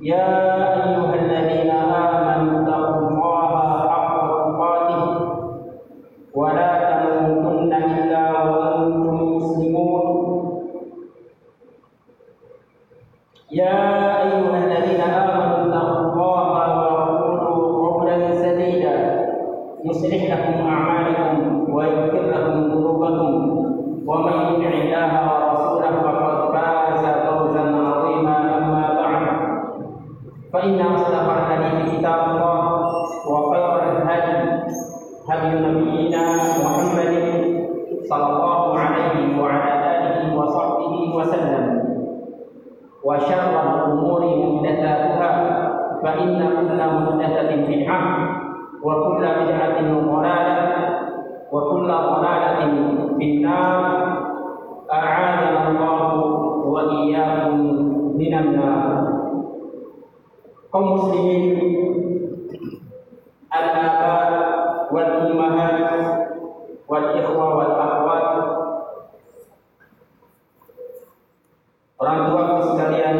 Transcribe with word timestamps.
يا 0.00 0.67
orang 71.98 72.20
tua 72.30 72.44
sekalian 72.62 73.18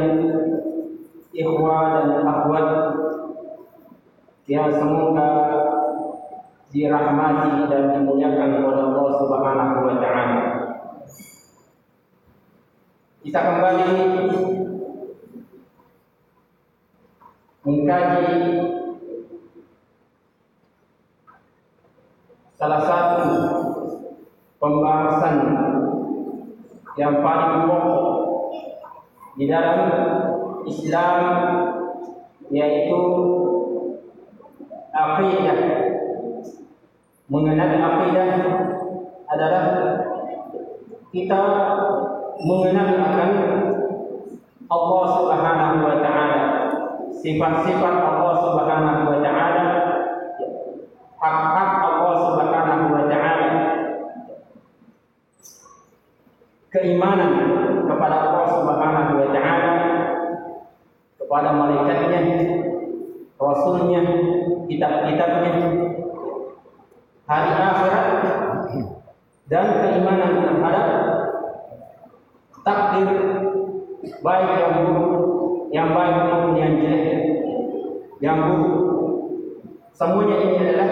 ikhwa 1.35 1.79
dan 1.99 2.09
akhwat 2.23 2.69
yang 4.49 4.71
semoga 4.73 5.31
dirahmati 6.73 7.69
dan 7.69 7.83
dimuliakan 7.93 8.65
oleh 8.65 8.81
Allah 8.87 9.15
Subhanahu 9.19 9.79
wa 9.83 9.95
taala. 10.01 10.41
Kita 13.21 13.41
kembali 13.45 13.89
mengkaji 17.67 18.33
salah 22.59 22.83
satu 22.83 23.23
pembahasan 24.59 25.35
yang 26.99 27.23
paling 27.23 27.71
pokok 27.71 28.07
di 29.39 29.47
dalam 29.47 29.79
Islam 30.67 31.19
yaitu 32.51 33.01
akidah 34.91 35.59
mengenal 37.31 37.71
akidah 37.79 38.31
adalah 39.31 39.65
kita 41.15 41.43
mengenal 42.43 42.89
akan 42.99 43.31
Allah 44.69 45.05
Subhanahu 45.17 45.77
wa 45.81 45.97
taala. 46.05 46.43
Sifat-sifat 47.19 47.95
Allah 48.05 48.35
Subhanahu 48.45 49.03
wa 49.09 49.19
taala. 49.25 49.67
Hak-hak 51.19 51.58
keimanan 56.79 57.33
kepada 57.85 58.17
Allah 58.31 58.47
Subhanahu 58.55 59.13
wa 59.19 59.29
taala 59.35 59.73
kepada 61.19 61.49
malaikatnya 61.59 62.23
rasulnya 63.35 64.03
kitab-kitabnya 64.71 65.53
hari 67.27 67.51
akhirat 67.53 68.07
dan 69.51 69.67
keimanan 69.83 70.33
terhadap 70.39 70.89
takdir 72.63 73.09
baik 74.23 74.51
yang 74.63 74.75
buruk 74.87 75.29
yang 75.75 75.89
baik 75.93 76.17
maupun 76.33 76.55
yang 76.57 76.73
jelek 76.81 77.07
yang 78.25 78.39
buruk. 78.41 78.77
Semuanya 79.93 80.37
ini 80.47 80.57
adalah 80.63 80.91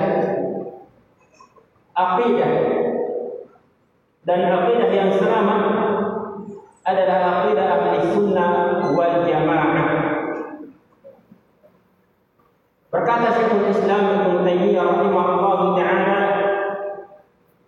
akidah 1.95 2.53
dan 4.27 4.43
akidah 4.43 4.91
yang 4.91 5.11
selamat 5.15 5.63
adalah 6.83 7.47
akidah 7.47 7.67
ahli 7.79 8.11
sunnah 8.11 8.51
wal 8.91 9.23
jamaah. 9.23 9.91
Berkata 12.91 13.39
Syekhul 13.39 13.71
Islam 13.71 14.03
Ibn 14.19 14.43
Taimiyah 14.43 14.83
rahimahullah 14.83 15.59
taala 15.79 16.21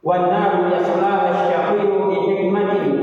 wan 0.03 0.23
nar 0.35 0.67
yaslaha 0.67 1.31
asy-syaqiyyu 1.31 1.99
bi 2.11 2.19
hikmatin 2.27 2.95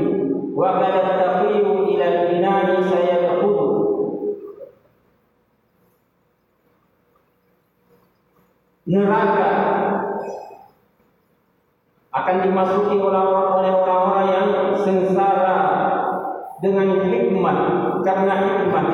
wa 0.52 0.76
qad 0.76 0.96
taqiyyu 1.16 1.96
ila 1.96 2.04
al-binani 2.12 2.76
sayadkhulu 2.92 3.68
neraka 8.84 9.55
akan 12.16 12.36
dimasuki 12.48 12.96
oleh 12.96 13.72
orang-orang 13.76 14.26
yang 14.32 14.48
sengsara 14.80 15.56
dengan 16.64 17.04
hikmah 17.04 17.58
karena 18.00 18.34
hikmah 18.40 18.84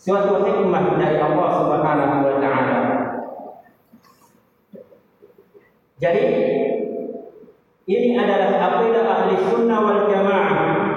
suatu 0.00 0.40
hikmah 0.44 0.96
dari 0.96 1.20
Allah 1.20 1.48
Subhanahu 1.60 2.16
wa 2.24 2.36
taala. 2.40 2.80
Jadi 6.00 6.24
ini 7.84 8.16
adalah 8.16 8.50
akidah 8.52 9.04
ahli 9.04 9.34
sunnah 9.48 9.78
wal 9.84 10.02
jamaah. 10.08 10.93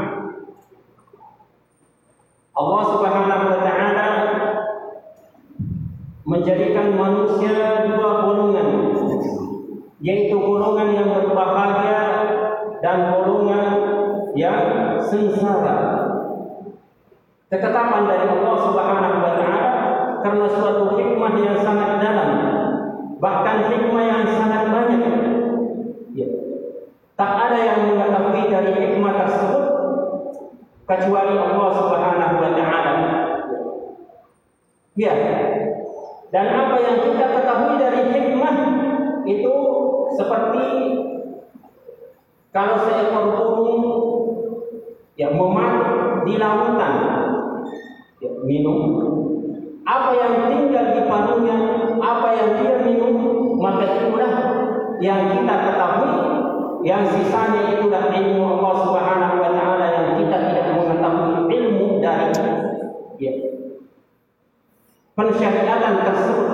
Pensyariatan 65.17 66.05
tersebut. 66.05 66.49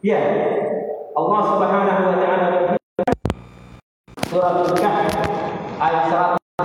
Ya. 0.00 0.20
Allah 1.12 1.40
Subhanahu 1.52 2.02
wa 2.12 2.16
taala 2.20 2.48
surah 4.28 4.52
Al-Kahf 4.68 5.08
ayat 5.80 6.04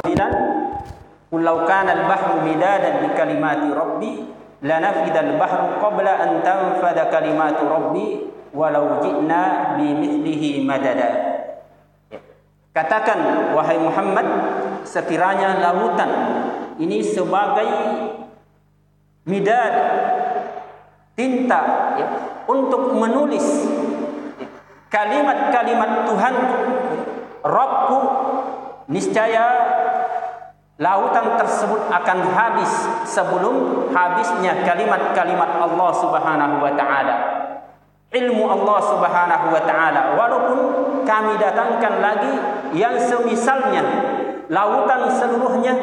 109 0.03 1.31
Qul 1.31 1.47
law 1.47 1.63
kana 1.63 1.95
al-bahru 1.95 2.43
midadan 2.43 3.07
li 3.07 3.09
kalimati 3.15 3.71
rabbi 3.71 4.11
lanafida 4.59 5.23
al-bahru 5.23 5.79
qabla 5.79 6.13
an 6.19 6.31
tanfada 6.43 7.07
kalimatu 7.07 7.63
rabbi 7.71 8.27
walau 8.51 8.99
ji'na 8.99 9.75
bi 9.79 9.95
mithlihi 9.95 10.67
madada. 10.67 11.31
Katakan 12.75 13.51
wahai 13.55 13.79
Muhammad 13.79 14.27
sekiranya 14.83 15.63
lautan 15.63 16.11
ini 16.79 16.99
sebagai 16.99 17.71
midad 19.23 19.73
tinta 21.21 21.61
ya, 22.01 22.07
untuk 22.49 22.97
menulis 22.97 23.69
kalimat-kalimat 24.89 26.09
Tuhan 26.09 26.35
Rabbku 27.45 27.99
niscaya 28.89 29.45
lautan 30.81 31.37
tersebut 31.37 31.93
akan 31.93 32.17
habis 32.33 32.71
sebelum 33.05 33.85
habisnya 33.93 34.65
kalimat-kalimat 34.65 35.61
Allah 35.61 35.89
Subhanahu 35.93 36.55
wa 36.57 36.73
taala. 36.73 37.15
Ilmu 38.11 38.43
Allah 38.43 38.79
Subhanahu 38.81 39.47
wa 39.53 39.61
taala. 39.63 40.01
Walaupun 40.17 40.59
kami 41.05 41.37
datangkan 41.37 41.93
lagi 42.01 42.33
yang 42.73 42.97
semisalnya 42.97 43.85
lautan 44.51 45.07
seluruhnya 45.15 45.73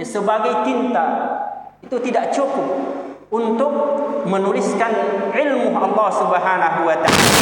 sebagai 0.00 0.64
tinta 0.64 1.04
itu 1.84 1.96
tidak 2.00 2.32
cukup 2.32 3.03
untuk 3.34 3.72
menuliskan 4.30 4.94
ilmu 5.34 5.74
Allah 5.74 6.08
Subhanahu 6.14 6.80
wa 6.86 6.94
taala 6.94 7.32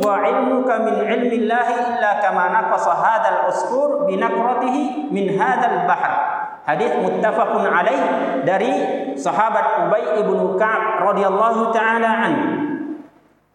wa 0.00 0.16
ilmuka 0.24 0.74
min 0.80 0.96
ilmi 1.04 1.36
Allah 1.46 1.68
illa 1.76 2.10
kama 2.24 2.48
naqasa 2.48 2.92
hadzal 2.96 3.40
usfur 3.52 3.90
bi 4.08 4.16
naqratihi 4.16 5.12
min 5.12 5.36
hadzal 5.36 5.84
bahr. 5.84 6.39
Hadis 6.68 6.92
muttafaqun 7.00 7.64
alaih 7.66 8.00
dari 8.44 8.72
sahabat 9.16 9.88
Ubay 9.88 10.20
ibnu 10.20 10.60
Ka'ab 10.60 11.12
radhiyallahu 11.12 11.72
taala 11.72 12.10
an. 12.10 12.34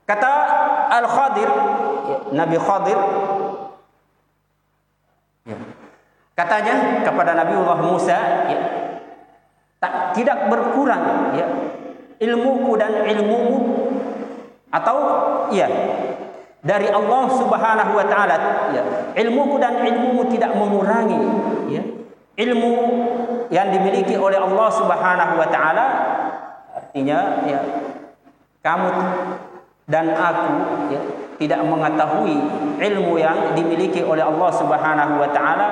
Kata 0.06 0.34
Al-Khadir, 1.02 1.50
Nabi 2.34 2.57
Khadir 2.62 3.00
ya. 5.50 5.57
Katanya 6.36 7.06
kepada 7.07 7.31
Nabi 7.31 7.54
Allah 7.56 7.80
Musa, 7.80 8.18
ya, 8.52 8.60
tak 9.80 10.12
tidak 10.18 10.51
berkurang 10.51 11.31
ya, 11.31 11.48
ilmuku 12.19 12.75
dan 12.75 13.08
ilmumu 13.08 13.58
atau 14.75 14.98
ya 15.56 15.69
dari 16.66 16.90
Allah 16.90 17.24
Subhanahu 17.31 17.92
wa 17.96 18.06
taala 18.10 18.36
ya 18.75 18.84
ilmuku 19.16 19.56
dan 19.62 19.86
ilmumu 19.86 20.28
tidak 20.28 20.51
mengurangi 20.58 21.22
ya 21.72 21.95
ilmu 22.36 22.74
yang 23.48 23.72
dimiliki 23.72 24.20
oleh 24.20 24.40
Allah 24.40 24.68
Subhanahu 24.72 25.34
wa 25.40 25.48
taala 25.48 25.86
artinya 26.76 27.46
ya 27.48 27.60
kamu 28.60 28.92
dan 29.88 30.12
aku 30.12 30.52
ya 30.92 31.02
tidak 31.36 31.62
mengetahui 31.64 32.36
ilmu 32.80 33.14
yang 33.20 33.54
dimiliki 33.56 34.02
oleh 34.04 34.24
Allah 34.24 34.50
Subhanahu 34.52 35.14
wa 35.20 35.30
taala 35.32 35.68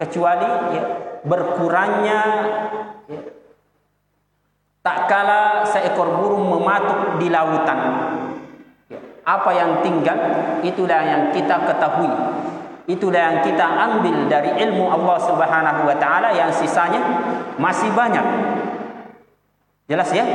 kecuali 0.00 0.48
ya 0.76 0.82
berkurangnya 1.24 2.20
ya, 3.04 3.20
tak 4.80 4.98
kala 5.12 5.68
seekor 5.68 6.08
burung 6.16 6.48
mematuk 6.48 7.20
di 7.20 7.28
lautan. 7.28 7.80
Apa 9.20 9.52
yang 9.52 9.84
tinggal 9.84 10.16
itulah 10.64 11.04
yang 11.04 11.22
kita 11.36 11.68
ketahui 11.68 12.08
itulah 12.90 13.18
yang 13.18 13.38
kita 13.46 13.62
ambil 13.62 14.26
dari 14.26 14.50
ilmu 14.66 14.90
Allah 14.90 15.18
Subhanahu 15.22 15.86
wa 15.86 15.96
taala 15.96 16.34
yang 16.34 16.50
sisanya 16.50 16.98
masih 17.56 17.90
banyak. 17.94 18.22
Jelas 19.86 20.10
ya? 20.10 20.26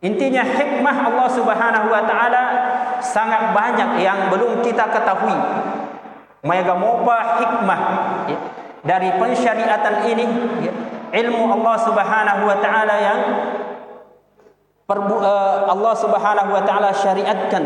Intinya 0.00 0.46
hikmah 0.46 0.96
Allah 1.12 1.28
Subhanahu 1.28 1.88
wa 1.92 2.02
taala 2.08 2.42
sangat 3.02 3.52
banyak 3.52 4.00
yang 4.00 4.30
belum 4.30 4.62
kita 4.62 4.88
ketahui. 4.88 5.36
Mega 6.40 6.72
mopa 6.72 7.36
hikmah 7.36 7.80
ya, 8.24 8.38
dari 8.80 9.12
pensyariatan 9.20 10.08
ini 10.08 10.24
ya, 10.64 10.72
ilmu 11.20 11.52
Allah 11.60 11.76
Subhanahu 11.84 12.42
wa 12.48 12.56
taala 12.64 12.94
yang 12.96 13.20
Eh, 14.90 15.58
Allah 15.70 15.94
Subhanahu 15.94 16.50
wa 16.50 16.62
taala 16.66 16.90
syariatkan 16.90 17.62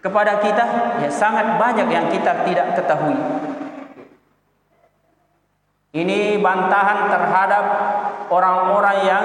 kepada 0.00 0.38
kita 0.40 0.64
ya 1.02 1.10
sangat 1.10 1.60
banyak 1.60 1.88
yang 1.88 2.06
kita 2.12 2.44
tidak 2.44 2.76
ketahui. 2.78 3.18
Ini 5.96 6.36
bantahan 6.44 7.08
terhadap 7.08 7.64
orang-orang 8.28 8.98
yang 9.08 9.24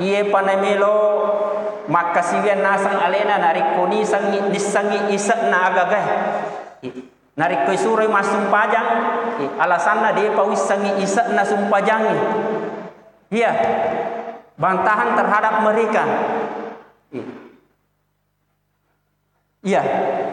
ia 0.00 0.24
panemelo 0.32 0.96
makasivian 1.92 2.64
nasang 2.64 2.96
alena 2.96 3.36
narik 3.36 3.76
koni 3.76 4.00
sangi 4.00 4.40
disangi 4.48 5.12
isak 5.12 5.52
na 5.52 5.68
agagah. 5.68 6.06
Narik 7.32 7.68
ke 7.68 7.76
sore 7.76 8.08
masuk 8.08 8.48
pajang 8.48 8.88
alasanna 9.56 10.12
dia 10.12 10.32
pawis 10.36 10.60
sangi 10.60 10.92
isak 11.00 11.32
na 11.32 11.44
sumpajang. 11.44 12.04
Iya, 13.32 13.52
bantahan 14.60 15.16
terhadap 15.16 15.64
mereka. 15.64 16.04
Ya, 19.62 19.82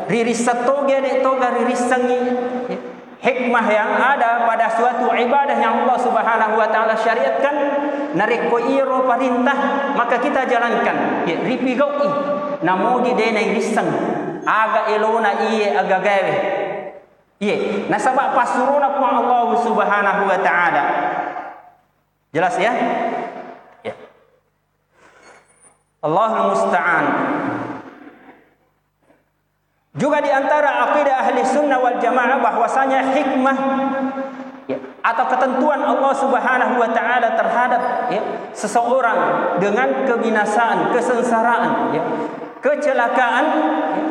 riris 0.09 0.41
setoge 0.41 0.98
dek 1.05 1.21
toga 1.21 1.53
riris 1.53 1.86
sangi 1.86 2.17
hikmah 3.21 3.65
yang 3.69 3.91
ada 4.01 4.50
pada 4.50 4.74
suatu 4.74 5.13
ibadah 5.13 5.53
yang 5.53 5.86
Allah 5.86 5.98
Subhanahu 6.01 6.57
wa 6.57 6.65
taala 6.74 6.98
syariatkan 6.98 7.55
narik 8.17 8.50
ko 8.50 8.57
iro 8.57 9.05
perintah 9.05 9.93
maka 9.93 10.17
kita 10.17 10.50
jalankan. 10.50 11.29
Ya 11.29 11.45
ripi 11.45 11.77
goi 11.77 12.09
namo 12.65 13.05
di 13.05 13.13
dena 13.13 13.45
risang 13.53 13.86
aga 14.50 14.89
elona 14.98 15.45
iye 15.45 15.77
aga 15.77 15.98
gawe. 16.01 16.36
Iya, 17.39 17.88
nasabak 17.88 18.33
pasuruna 18.33 18.98
pun 18.98 19.13
Allah 19.13 19.48
Subhanahu 19.62 20.24
wa 20.25 20.39
taala. 20.41 20.83
Jelas 22.33 22.57
ya? 22.57 22.74
Allahul 26.00 26.55
musta'an. 26.55 27.05
Juga 29.99 30.23
di 30.23 30.31
antara 30.31 30.87
akidah 30.87 31.27
ahli 31.27 31.43
sunnah 31.43 31.75
wal 31.75 31.99
jamaah 31.99 32.39
bahwasanya 32.39 33.11
hikmah 33.11 33.57
ya, 34.71 34.79
atau 35.03 35.27
ketentuan 35.27 35.83
Allah 35.83 36.15
Subhanahu 36.15 36.79
wa 36.79 36.87
taala 36.95 37.35
terhadap 37.35 38.07
ya, 38.07 38.23
seseorang 38.55 39.19
dengan 39.59 40.07
kebinasaan, 40.07 40.95
kesengsaraan, 40.95 41.91
ya, 41.91 42.01
kecelakaan 42.63 43.45
ya, 43.99 44.03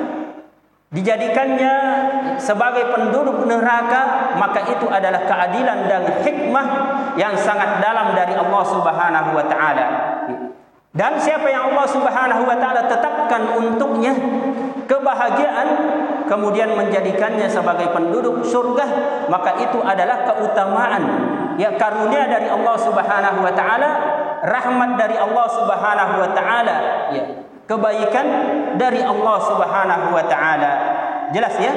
dijadikannya 0.92 1.74
sebagai 2.36 2.92
penduduk 2.92 3.48
neraka 3.48 4.36
maka 4.36 4.68
itu 4.68 4.92
adalah 4.92 5.24
keadilan 5.24 5.88
dan 5.88 6.02
hikmah 6.20 6.66
yang 7.16 7.32
sangat 7.32 7.80
dalam 7.80 8.12
dari 8.12 8.36
Allah 8.36 8.64
Subhanahu 8.68 9.30
wa 9.32 9.44
taala. 9.48 9.86
Dan 10.92 11.16
siapa 11.16 11.48
yang 11.48 11.72
Allah 11.72 11.86
Subhanahu 11.88 12.44
wa 12.44 12.56
taala 12.60 12.84
tetapkan 12.88 13.56
untuknya 13.56 14.12
kebahagiaan 14.88 15.68
kemudian 16.26 16.72
menjadikannya 16.72 17.46
sebagai 17.46 17.92
penduduk 17.92 18.42
surga 18.42 18.86
maka 19.28 19.60
itu 19.60 19.78
adalah 19.84 20.24
keutamaan 20.24 21.04
ya 21.58 21.74
karunia 21.74 22.30
dari 22.30 22.46
Allah 22.46 22.76
Subhanahu 22.78 23.38
wa 23.42 23.52
taala, 23.52 23.90
rahmat 24.46 24.90
dari 24.94 25.18
Allah 25.18 25.46
Subhanahu 25.50 26.14
wa 26.22 26.30
taala, 26.32 26.76
ya. 27.12 27.24
Kebaikan 27.68 28.26
dari 28.80 29.04
Allah 29.04 29.36
Subhanahu 29.44 30.06
wa 30.16 30.24
taala. 30.24 30.72
Jelas 31.36 31.52
ya? 31.60 31.68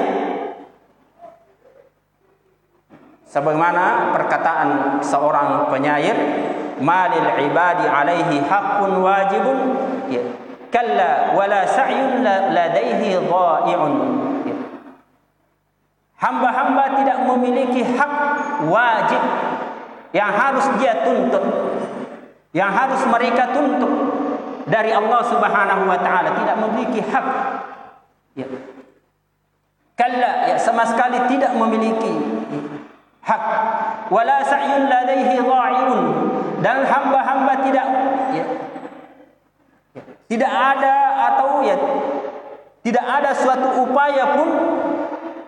Sebagaimana 3.28 4.16
perkataan 4.16 5.04
seorang 5.04 5.68
penyair, 5.68 6.16
"Malil 6.80 7.28
ibadi 7.44 7.92
alaihi 7.92 8.40
haqqun 8.40 9.04
wajibun." 9.04 9.58
Ya. 10.08 10.24
Kalla 10.72 11.36
wala 11.36 11.68
sa'yun 11.68 12.24
ladaihi 12.24 13.20
dha'i'un. 13.20 13.94
Ya. 14.48 14.56
Hamba-hamba 16.16 16.96
tidak 17.04 17.28
memiliki 17.28 17.84
hak 17.84 18.14
wajib 18.72 19.20
yang 20.16 20.32
harus 20.32 20.64
dia 20.80 21.04
tuntut. 21.04 21.44
Yang 22.56 22.72
harus 22.72 23.02
mereka 23.08 23.52
tuntut 23.52 23.92
dari 24.68 24.96
Allah 24.96 25.22
Subhanahu 25.28 25.84
wa 25.88 26.00
taala 26.00 26.40
tidak 26.40 26.56
memiliki 26.56 27.04
hak. 27.04 27.28
Ya. 28.40 28.48
Kalla 30.00 30.32
ya 30.50 30.56
sama 30.56 30.88
sekali 30.88 31.20
tidak 31.28 31.52
memiliki 31.52 32.16
hak 33.22 33.44
wala 34.08 34.40
sa'yun 34.42 34.88
ladaihi 34.88 35.36
dha'iun 35.36 36.02
dan 36.64 36.86
hamba-hamba 36.88 37.54
tidak 37.62 37.86
ya, 38.34 38.44
tidak 40.32 40.48
ada 40.48 40.96
atau 41.28 41.60
ya 41.60 41.76
tidak 42.88 43.04
ada 43.04 43.36
suatu 43.36 43.84
upaya 43.84 44.40
pun 44.40 44.50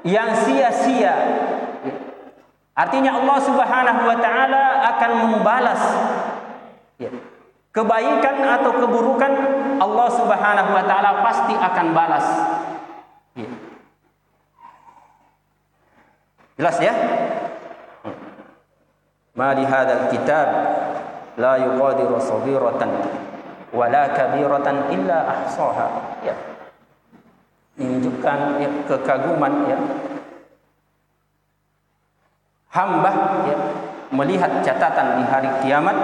yang 0.03 0.35
sia-sia. 0.43 1.15
Artinya 2.75 3.15
Allah 3.15 3.37
Subhanahu 3.39 4.01
wa 4.03 4.17
taala 4.19 4.63
akan 4.91 5.11
membalas 5.23 5.81
ya, 6.99 7.07
kebaikan 7.71 8.43
atau 8.59 8.75
keburukan 8.75 9.31
Allah 9.79 10.07
Subhanahu 10.19 10.71
wa 10.75 10.83
taala 10.83 11.23
pasti 11.23 11.55
akan 11.55 11.85
balas. 11.95 12.27
Ya. 13.39 13.49
Jelas 16.59 16.77
ya? 16.83 16.93
Hmm. 18.03 18.15
Ma 19.31 19.55
li 19.55 19.63
hadzal 19.63 20.11
kitab 20.11 20.47
la 21.39 21.55
yuqadiru 21.55 22.19
sabiratan 22.19 23.23
wala 23.73 24.13
kabiratan 24.13 24.93
illa 24.93 25.17
ahsaha. 25.25 26.21
Ya. 26.21 26.37
Menunjukkan 27.73 28.39
ya, 28.61 28.69
kekaguman 28.85 29.53
ya. 29.65 29.77
Hamba 32.69 33.11
ya, 33.49 33.57
melihat 34.13 34.61
catatan 34.61 35.21
di 35.21 35.23
hari 35.25 35.49
kiamat. 35.65 35.97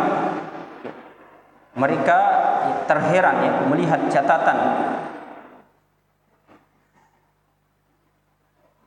Mereka 1.77 2.17
ya, 2.65 2.75
terheran 2.89 3.37
ya, 3.45 3.53
melihat 3.69 4.01
catatan. 4.09 4.57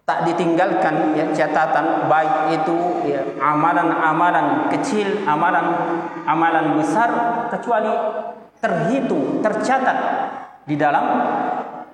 Tak 0.02 0.26
ditinggalkan 0.26 1.14
ya 1.14 1.30
catatan 1.30 2.10
baik 2.10 2.58
itu 2.58 3.06
ya, 3.06 3.22
amalan-amalan 3.38 4.66
kecil 4.74 5.22
amalan 5.22 5.62
amalan 6.26 6.74
besar 6.74 7.08
kecuali 7.54 7.94
terhitung, 8.62 9.42
tercatat 9.42 9.98
di 10.62 10.78
dalam 10.78 11.02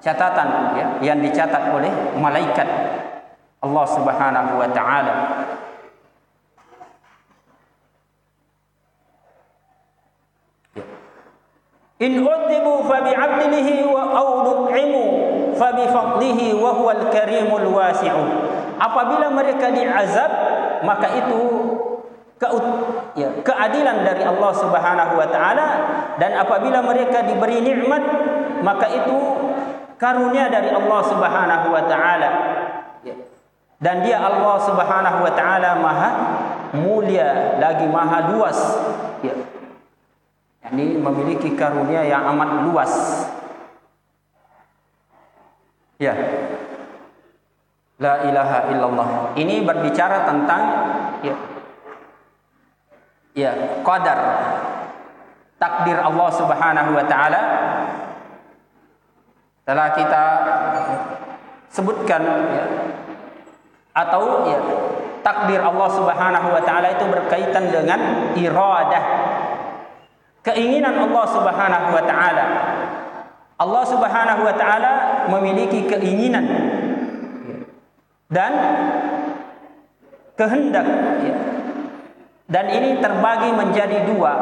catatan 0.05 0.77
ya 0.77 0.87
yang 1.01 1.19
dicatat 1.25 1.73
oleh 1.73 1.91
malaikat 2.21 2.69
Allah 3.59 3.87
Subhanahu 3.89 4.53
wa 4.61 4.69
taala. 4.71 5.15
Ya. 10.77 10.85
In 11.99 12.23
udzibu 12.23 12.87
fa 12.87 13.03
bi'adlihi 13.03 13.83
wa 13.89 14.15
au 14.15 14.29
nut'imu 14.47 15.05
fa 15.59 15.75
bi 15.75 15.89
fadlihi 15.91 16.55
wa 16.55 16.71
huwal 16.79 17.11
karimul 17.11 17.67
wasi'u 17.75 18.23
apabila 18.79 19.35
mereka 19.35 19.75
diazab 19.75 20.31
maka 20.87 21.11
itu 21.19 21.68
ya, 23.19 23.29
keadilan 23.43 24.07
dari 24.07 24.23
Allah 24.23 24.53
Subhanahu 24.55 25.13
wa 25.19 25.29
taala 25.29 25.67
dan 26.23 26.39
apabila 26.39 26.83
mereka 26.83 27.27
diberi 27.27 27.59
nikmat 27.63 28.03
maka 28.63 28.87
itu 28.91 29.17
karunia 29.99 30.47
dari 30.47 30.71
Allah 30.71 31.01
Subhanahu 31.07 31.67
wa 31.75 31.83
taala 31.91 32.31
ya. 33.03 33.15
dan 33.83 34.07
dia 34.07 34.23
Allah 34.23 34.57
Subhanahu 34.63 35.19
wa 35.27 35.33
taala 35.35 35.71
maha 35.83 36.11
mulia 36.79 37.59
lagi 37.59 37.87
maha 37.91 38.31
luas 38.31 38.59
ya 39.27 39.35
ini 40.69 41.01
memiliki 41.01 41.59
karunia 41.59 42.07
yang 42.07 42.29
amat 42.35 42.69
luas 42.71 42.93
Ya. 45.99 46.15
La 47.99 48.23
ilaha 48.23 48.71
illallah. 48.71 49.09
Ini 49.35 49.67
berbicara 49.67 50.23
tentang 50.23 50.63
ya. 51.27 51.35
Ya, 53.39 53.55
qadar 53.87 54.19
takdir 55.63 55.95
Allah 55.95 56.29
Subhanahu 56.35 56.91
wa 56.91 57.05
taala. 57.07 57.41
Telah 59.63 59.95
kita 59.95 60.25
sebutkan 61.71 62.25
ya, 62.51 62.65
atau 63.95 64.43
ya, 64.49 64.59
takdir 65.23 65.63
Allah 65.63 65.89
Subhanahu 65.93 66.49
wa 66.51 66.63
taala 66.67 66.99
itu 66.99 67.05
berkaitan 67.07 67.71
dengan 67.71 68.33
iradah 68.35 69.05
keinginan 70.43 70.99
Allah 70.99 71.25
Subhanahu 71.29 71.89
wa 71.95 72.03
taala 72.03 72.45
Allah 73.59 73.85
Subhanahu 73.85 74.43
wa 74.47 74.55
taala 74.55 74.93
memiliki 75.29 75.85
keinginan 75.85 76.47
dan 78.33 78.53
kehendak 80.39 80.87
dan 82.49 82.65
ini 82.73 82.99
terbagi 82.99 83.53
menjadi 83.53 84.09
dua. 84.09 84.33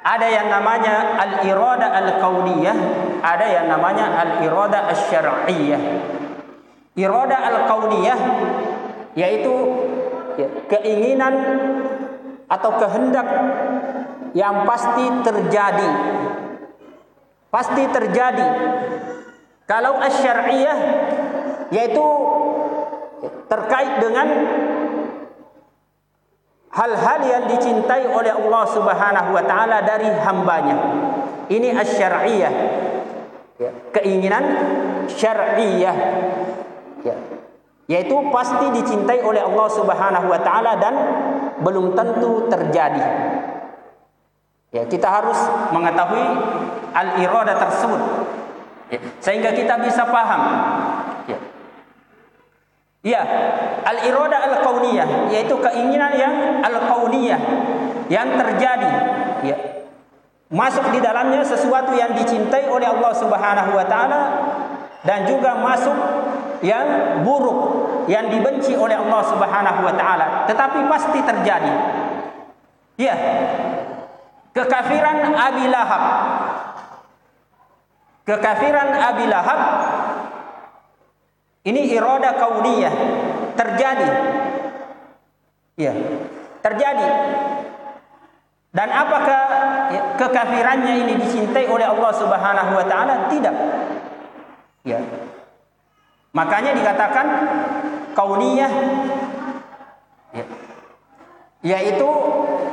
Ada 0.00 0.28
yang 0.32 0.48
namanya 0.48 1.20
al-irada 1.20 1.92
al-kauniyah 1.92 2.76
ada 3.20 3.46
yang 3.52 3.68
namanya 3.68 4.16
al-irada 4.16 4.88
asy-syar'iyyah 4.96 5.82
irada 6.96 7.36
al-kauniyah 7.36 8.20
yaitu 9.14 9.52
keinginan 10.72 11.34
atau 12.50 12.70
kehendak 12.80 13.28
yang 14.34 14.66
pasti 14.66 15.06
terjadi. 15.22 15.90
Pasti 17.50 17.82
terjadi. 17.90 18.46
Kalau 19.66 19.98
asyariyah 19.98 20.78
yaitu 21.70 22.06
terkait 23.46 24.02
dengan 24.02 24.28
hal-hal 26.70 27.20
yang 27.26 27.44
dicintai 27.50 28.06
oleh 28.06 28.30
Allah 28.30 28.64
Subhanahu 28.70 29.30
wa 29.34 29.44
taala 29.44 29.82
dari 29.82 30.06
hambanya 30.06 30.76
ini 31.50 31.74
asyariyah 31.74 32.54
ya. 33.58 33.70
keinginan 33.90 34.44
syar'iyah 35.10 35.96
ya. 37.02 37.14
yaitu 37.90 38.14
pasti 38.30 38.70
dicintai 38.70 39.18
oleh 39.22 39.42
Allah 39.42 39.68
Subhanahu 39.70 40.26
wa 40.30 40.40
taala 40.40 40.78
dan 40.78 40.94
belum 41.60 41.92
tentu 41.98 42.46
terjadi 42.46 43.04
Ya, 44.70 44.86
kita 44.86 45.10
harus 45.10 45.34
mengetahui 45.74 46.22
al-irada 46.94 47.58
tersebut. 47.58 48.02
Ya, 48.86 49.02
sehingga 49.18 49.50
kita 49.50 49.82
bisa 49.82 50.06
paham. 50.06 50.42
Ya. 53.00 53.22
Al-irada 53.80 54.44
al-kauniyah 54.44 55.32
yaitu 55.32 55.56
keinginan 55.56 56.12
yang 56.20 56.34
al-kauniyah 56.60 57.40
yang 58.12 58.28
terjadi. 58.36 58.92
Ya. 59.44 59.56
Masuk 60.50 60.90
di 60.90 60.98
dalamnya 60.98 61.46
sesuatu 61.46 61.94
yang 61.94 62.12
dicintai 62.12 62.66
oleh 62.66 62.90
Allah 62.90 63.12
Subhanahu 63.14 63.70
wa 63.70 63.86
taala 63.86 64.20
dan 65.06 65.24
juga 65.24 65.56
masuk 65.56 65.96
yang 66.60 67.22
buruk 67.24 67.58
yang 68.10 68.28
dibenci 68.28 68.76
oleh 68.76 68.98
Allah 68.98 69.22
Subhanahu 69.24 69.80
wa 69.80 69.94
taala 69.94 70.26
tetapi 70.50 70.84
pasti 70.90 71.20
terjadi. 71.22 71.74
Ya, 73.00 73.16
kekafiran 74.52 75.32
Abi 75.32 75.64
Lahab 75.72 76.02
kekafiran 78.28 78.92
Abi 78.92 79.24
Lahab 79.30 79.60
ini 81.64 81.92
iroda 81.92 82.40
kauniyah. 82.40 82.94
Terjadi. 83.56 84.08
Ya. 85.76 85.92
Terjadi. 86.64 87.08
Dan 88.70 88.88
apakah 88.88 89.42
kekafirannya 90.14 91.04
ini 91.04 91.14
dicintai 91.20 91.66
oleh 91.66 91.84
Allah 91.84 92.12
Subhanahu 92.14 92.72
wa 92.78 92.84
taala? 92.86 93.26
Tidak. 93.28 93.54
Ya. 94.86 95.00
Makanya 96.32 96.72
dikatakan 96.78 97.26
kauniyah. 98.14 98.72
Ya. 100.30 100.44
Yaitu 101.60 102.08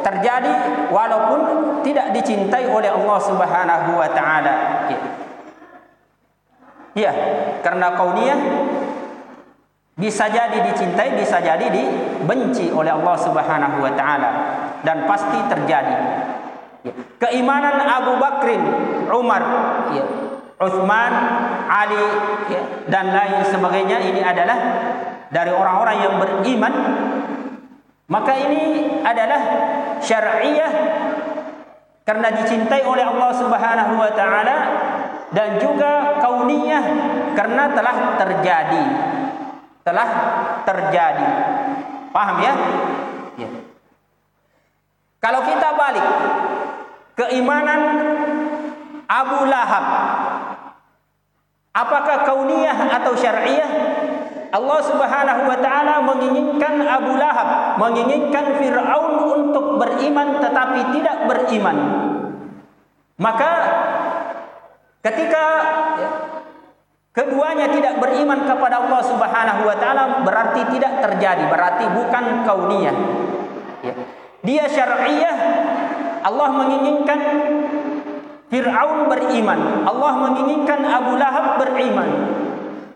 terjadi 0.05 0.53
walaupun 0.93 1.39
tidak 1.83 2.15
dicintai 2.15 2.71
oleh 2.71 2.87
Allah 2.87 3.19
Subhanahu 3.19 3.91
wa 3.99 4.09
taala. 4.13 4.53
Ya. 4.87 4.99
ya, 6.95 7.11
karena 7.65 7.97
kauniyah 7.97 8.39
bisa 9.97 10.29
jadi 10.29 10.61
dicintai, 10.61 11.17
bisa 11.17 11.41
jadi 11.41 11.73
dibenci 11.73 12.69
oleh 12.69 12.93
Allah 12.93 13.17
Subhanahu 13.17 13.81
wa 13.81 13.91
taala 13.97 14.29
dan 14.85 15.09
pasti 15.09 15.41
terjadi. 15.49 15.95
Ya. 16.85 16.93
Keimanan 17.17 17.81
Abu 17.81 18.21
Bakrin, 18.21 18.61
Umar, 19.09 19.43
ya. 19.91 20.05
Uthman, 20.57 21.13
Ali 21.69 22.01
ya. 22.49 22.61
dan 22.89 23.13
lain 23.13 23.45
sebagainya 23.45 24.01
ini 24.01 24.21
adalah 24.25 24.57
dari 25.29 25.53
orang-orang 25.53 25.97
yang 26.01 26.13
beriman 26.17 26.73
maka 28.09 28.33
ini 28.41 28.89
adalah 29.05 29.41
syar'iyah 30.01 30.71
karena 32.07 32.31
dicintai 32.41 32.87
oleh 32.87 33.03
Allah 33.03 33.31
Subhanahu 33.35 33.93
wa 33.99 34.11
taala 34.15 34.57
dan 35.35 35.59
juga 35.59 36.17
kauniyah 36.23 36.85
karena 37.35 37.69
telah 37.75 38.15
terjadi 38.15 38.83
telah 39.87 40.09
terjadi. 40.67 41.27
Paham 42.11 42.37
ya? 42.43 42.53
Ya. 43.39 43.49
Kalau 45.23 45.41
kita 45.47 45.69
balik 45.79 46.07
keimanan 47.15 47.81
Abu 49.07 49.47
Lahab 49.47 49.85
apakah 51.71 52.27
kauniyah 52.27 52.99
atau 52.99 53.15
syar'iyah 53.15 53.71
Allah 54.51 54.79
Subhanahu 54.83 55.41
wa 55.43 55.57
taala 55.59 55.99
menginginkan 56.07 56.79
Abu 56.87 57.19
Lahab, 57.19 57.79
menginginkan 57.83 58.55
Firaun 58.55 59.13
untuk 59.43 59.75
beriman 59.75 60.39
tetapi 60.39 60.95
tidak 60.95 61.27
beriman. 61.27 61.77
Maka 63.19 63.51
ketika 65.03 65.45
keduanya 67.17 67.73
tidak 67.73 67.97
beriman 67.97 68.45
kepada 68.45 68.85
Allah 68.85 69.01
Subhanahu 69.01 69.61
wa 69.65 69.75
taala 69.81 70.21
berarti 70.21 70.61
tidak 70.69 71.01
terjadi, 71.01 71.49
berarti 71.49 71.89
bukan 71.89 72.45
kauniyah. 72.45 72.97
Ya. 73.81 73.93
Dia 74.45 74.63
syar'iyah 74.69 75.37
Allah 76.21 76.49
menginginkan 76.53 77.19
Fir'aun 78.47 79.11
beriman 79.11 79.83
Allah 79.83 80.13
menginginkan 80.23 80.79
Abu 80.87 81.19
Lahab 81.19 81.59
beriman 81.59 82.09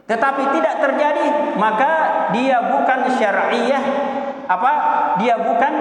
tetapi 0.07 0.43
tidak 0.55 0.79
terjadi 0.79 1.55
maka 1.59 1.91
dia 2.31 2.59
bukan 2.71 2.99
syar'iyah 3.19 3.83
apa 4.47 4.73
dia 5.19 5.35
bukan 5.39 5.73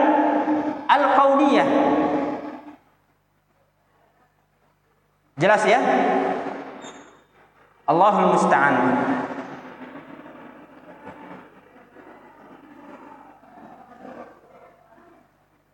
al-qauliyah 0.91 1.69
jelas 5.39 5.63
ya 5.67 5.81
Allahul 7.91 8.39
musta'an 8.39 8.75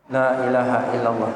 La 0.08 0.26
ilaha 0.49 0.78
illallah 0.96 1.32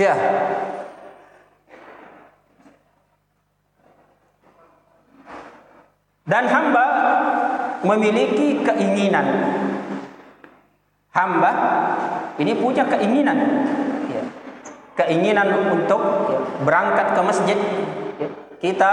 Ya. 0.00 0.16
Dan 6.26 6.48
hamba 6.48 6.86
memiliki 7.84 8.64
keinginan. 8.64 9.26
Hamba 11.22 11.50
ini 12.42 12.58
punya 12.58 12.82
keinginan. 12.82 13.38
Ya. 14.10 14.22
Keinginan 14.98 15.70
untuk 15.70 16.02
ya, 16.34 16.38
berangkat 16.66 17.14
ke 17.14 17.20
masjid. 17.22 17.58
Ya. 18.18 18.28
Kita 18.58 18.92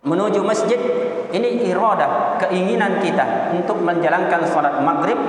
menuju 0.00 0.40
masjid 0.40 0.80
ini 1.36 1.68
iradah, 1.68 2.40
keinginan 2.40 3.04
kita 3.04 3.52
untuk 3.52 3.76
menjalankan 3.84 4.48
salat 4.48 4.80
maghrib 4.80 5.20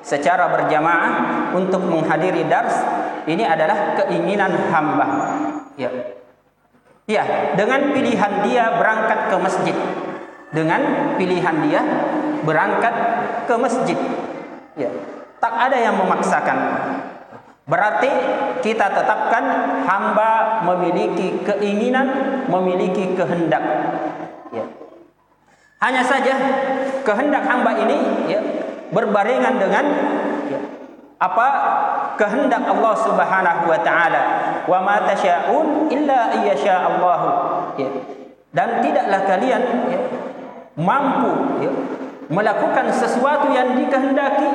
secara 0.00 0.48
berjamaah 0.48 1.52
untuk 1.52 1.84
menghadiri 1.84 2.48
dars 2.48 2.72
ini 3.28 3.44
adalah 3.44 3.98
keinginan 3.98 4.72
hamba 4.72 5.06
ya 5.76 5.90
ya 7.04 7.54
dengan 7.56 7.92
pilihan 7.92 8.32
dia 8.44 8.72
berangkat 8.80 9.20
ke 9.28 9.36
masjid 9.36 9.76
dengan 10.48 10.80
pilihan 11.20 11.56
dia 11.66 11.80
berangkat 12.44 12.94
ke 13.44 13.54
masjid 13.60 13.98
ya. 14.78 14.90
Tak 15.38 15.54
ada 15.70 15.76
yang 15.78 15.94
memaksakan. 15.98 16.58
Berarti 17.68 18.08
kita 18.64 18.88
tetapkan 18.88 19.44
hamba 19.84 20.64
memiliki 20.64 21.44
keinginan 21.44 22.06
memiliki 22.48 23.12
kehendak. 23.12 23.60
Ya. 24.48 24.64
Hanya 25.84 26.00
saja 26.00 26.34
kehendak 27.04 27.44
hamba 27.44 27.76
ini 27.76 28.24
ya 28.24 28.40
berbarengan 28.88 29.60
dengan 29.60 29.84
ya, 30.48 30.58
apa 31.20 31.46
kehendak 32.16 32.64
Allah 32.64 32.94
Subhanahu 33.04 33.64
wa 33.68 33.78
taala. 33.84 34.22
Wa 34.64 34.80
ma 34.80 35.04
tasyaun 35.04 35.92
illa 35.92 36.40
ayyasha 36.40 36.72
Allah 36.72 37.20
ya. 37.76 37.88
dan 38.56 38.80
tidaklah 38.80 39.28
kalian 39.28 39.62
ya, 39.92 40.00
mampu 40.72 41.60
ya, 41.60 41.70
melakukan 42.28 42.92
sesuatu 42.92 43.52
yang 43.52 43.76
dikehendaki 43.76 44.48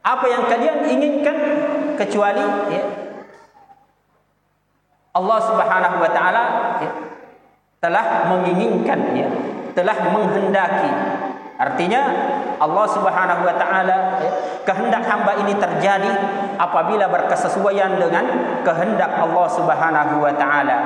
apa 0.00 0.26
yang 0.26 0.42
kalian 0.50 0.78
inginkan 0.90 1.36
kecuali 1.94 2.44
ya, 2.72 2.82
Allah 5.14 5.38
Subhanahu 5.42 5.96
wa 6.02 6.10
taala 6.10 6.44
ya, 6.82 6.90
telah 7.82 8.04
menginginkan 8.30 9.00
ya, 9.14 9.28
telah 9.74 9.96
menghendaki 10.10 10.90
Artinya 11.60 12.00
Allah 12.56 12.86
Subhanahu 12.88 13.44
wa 13.44 13.52
taala 13.52 14.16
ya, 14.16 14.32
kehendak 14.64 15.04
hamba 15.04 15.36
ini 15.44 15.52
terjadi 15.60 16.08
apabila 16.56 17.04
berkesesuaian 17.12 18.00
dengan 18.00 18.24
kehendak 18.64 19.20
Allah 19.20 19.46
Subhanahu 19.52 20.24
wa 20.24 20.32
taala. 20.40 20.76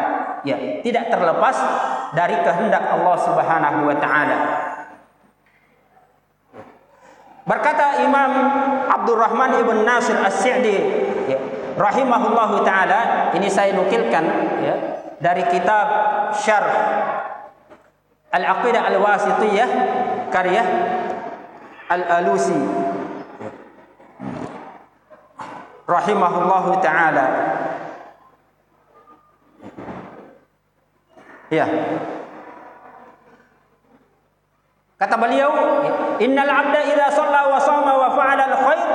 Ya, 0.42 0.58
tidak 0.82 1.14
terlepas 1.14 1.56
dari 2.18 2.34
kehendak 2.42 2.90
Allah 2.90 3.16
Subhanahu 3.22 3.86
wa 3.86 3.96
taala. 4.02 4.36
Berkata 7.44 8.00
Imam 8.00 8.30
Abdurrahman 8.88 9.60
ibn 9.60 9.84
Nasir 9.84 10.16
As-Sa'di 10.16 10.76
ya, 11.28 11.38
rahimahullahu 11.76 12.64
taala, 12.64 13.28
ini 13.36 13.52
saya 13.52 13.76
nukilkan 13.76 14.24
ya, 14.64 14.74
dari 15.20 15.44
kitab 15.52 15.86
Syarh 16.40 16.72
Al-Aqidah 18.32 18.88
Al-Wasitiyah 18.88 19.70
karya 20.32 20.64
Al-Alusi 21.92 22.56
rahimahullahu 25.84 26.80
taala. 26.80 27.26
Ya 31.52 31.68
kata 34.94 35.16
beliau 35.18 35.50
innal 36.22 36.50
'abda 36.50 36.80
idza 36.86 37.06
shalla 37.10 37.50
wa 37.50 37.58
shama 37.58 37.92
wa 37.98 38.08
fa'ala 38.14 38.42
al-khair 38.46 38.88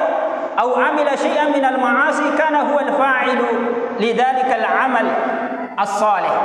aw 0.56 0.70
'amila 0.72 1.14
shay'an 1.16 1.52
min 1.52 1.64
al-ma'asi 1.64 2.36
kana 2.40 2.68
huwa 2.72 2.82
al-fa'ilu 2.88 3.48
lidzalika 4.00 4.54
al-'amal 4.56 5.08
as-salih. 5.76 6.36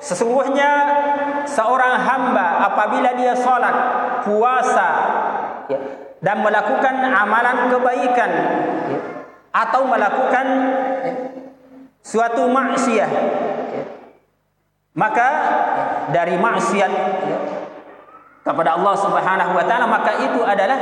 Sesungguhnya 0.00 0.70
seorang 1.44 2.00
hamba 2.00 2.72
apabila 2.72 3.12
dia 3.20 3.36
salat, 3.36 3.76
puasa 4.24 4.88
ya, 5.68 5.76
dan 6.24 6.40
melakukan 6.40 7.04
amalan 7.04 7.68
kebaikan 7.68 8.30
ya, 8.88 9.00
atau 9.52 9.84
melakukan 9.84 10.46
ya, 11.04 11.14
suatu 12.00 12.48
maksiat 12.48 13.12
maka 14.96 15.28
dari 16.16 16.40
maksiat 16.40 16.92
kepada 18.40 18.76
Allah 18.76 18.94
Subhanahu 18.96 19.52
wa 19.52 19.64
taala 19.68 19.86
maka 19.86 20.16
itu 20.16 20.40
adalah 20.40 20.78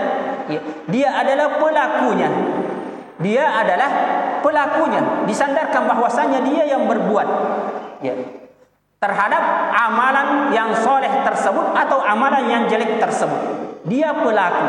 ya, 0.47 0.61
dia 0.87 1.09
adalah 1.15 1.59
pelakunya. 1.59 2.31
Dia 3.19 3.51
adalah 3.51 3.91
pelakunya 4.47 5.27
disandarkan 5.27 5.91
bahwasanya 5.91 6.39
dia 6.47 6.71
yang 6.71 6.87
berbuat. 6.87 7.29
Ya 7.99 8.15
terhadap 8.99 9.43
amalan 9.79 10.51
yang 10.51 10.75
soleh 10.75 11.11
tersebut 11.23 11.71
atau 11.75 12.03
amalan 12.03 12.51
yang 12.51 12.63
jelek 12.67 12.99
tersebut. 12.99 13.39
Dia 13.87 14.11
pelaku. 14.11 14.67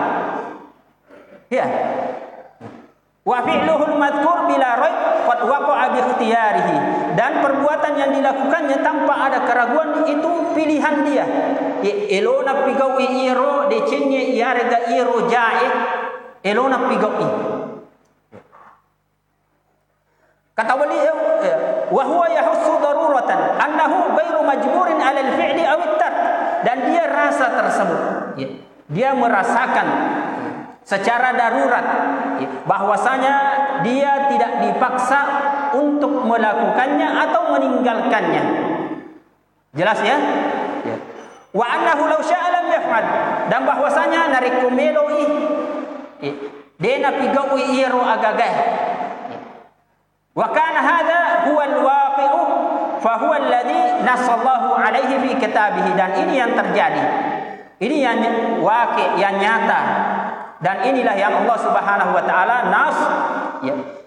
Ya. 1.49 1.65
Wa 3.25 3.41
fi'luhul 3.41 3.97
madhkur 3.97 4.45
bila 4.45 4.69
raib 4.78 5.25
qad 5.25 5.39
waqa'a 5.49 5.86
bi 5.93 5.99
ikhtiyarihi. 6.02 6.78
Dan 7.17 7.30
dan 7.30 7.45
perbuatan 7.45 7.93
yang 7.93 8.12
dilakukannya 8.15 8.78
tanpa 8.82 9.13
ada 9.30 9.45
keraguan 9.45 10.02
itu 10.10 10.32
pilihan 10.58 10.95
dia 11.06 11.25
elona 11.87 12.67
pigau 12.67 12.99
iro 12.99 13.69
de 13.71 13.77
cenye 13.87 14.35
iarega 14.35 14.91
iro 14.91 15.27
jae 15.31 15.67
elona 16.43 16.89
pigau 16.91 17.13
i. 17.19 17.27
Kata 20.59 20.75
beliau 20.75 21.17
ya, 21.39 21.55
wa 21.87 22.03
huwa 22.03 22.27
yahussu 22.27 22.83
daruratan 22.83 23.39
annahu 23.63 24.11
ghairu 24.11 24.43
majburin 24.43 24.99
ala 24.99 25.19
al-fi'li 25.23 25.63
aw 25.63 25.79
at 25.95 26.15
dan 26.67 26.91
dia 26.91 27.07
rasa 27.07 27.47
tersebut 27.47 28.01
ya, 28.35 28.49
dia 28.91 29.09
merasakan 29.15 29.87
secara 30.83 31.31
darurat 31.31 31.85
ya, 32.43 32.49
bahwasanya 32.67 33.35
dia 33.87 34.27
tidak 34.27 34.67
dipaksa 34.67 35.21
untuk 35.79 36.27
melakukannya 36.27 37.07
atau 37.07 37.55
meninggalkannya. 37.55 38.43
Jelas 39.71 39.99
ya, 40.01 40.17
ya. 40.17 40.17
Wa 41.53 41.65
annahu 41.65 42.05
law 42.09 42.21
syaa 42.21 42.49
lam 42.53 42.65
yaf'al. 42.69 43.05
Dan 43.49 43.62
bahwasanya 43.65 44.29
narik 44.29 44.62
kumeloi 44.62 45.25
ya. 46.21 46.33
dena 46.79 47.09
pigawi 47.19 47.83
iro 47.83 47.99
agagah 47.99 48.55
wa 50.31 50.47
kana 50.55 50.79
hadha 50.79 51.19
huwa 51.51 51.63
alwaqi'u 51.67 52.41
fa 53.03 53.13
huwa 53.19 53.35
alladhi 53.35 54.05
nasallahu 54.07 54.79
alaihi 54.79 55.19
fi 55.19 55.31
kitabih 55.35 55.85
dan 55.99 56.15
ini 56.23 56.39
yang 56.39 56.55
terjadi. 56.55 57.03
Ini 57.79 57.97
yang 58.03 58.19
waqi' 58.59 59.19
yang 59.19 59.39
nyata. 59.39 59.81
Dan 60.59 60.83
inilah 60.83 61.15
yang 61.15 61.31
Allah 61.43 61.57
Subhanahu 61.63 62.12
wa 62.12 62.23
taala 62.27 62.67
nas 62.67 62.97
ya 63.63 63.98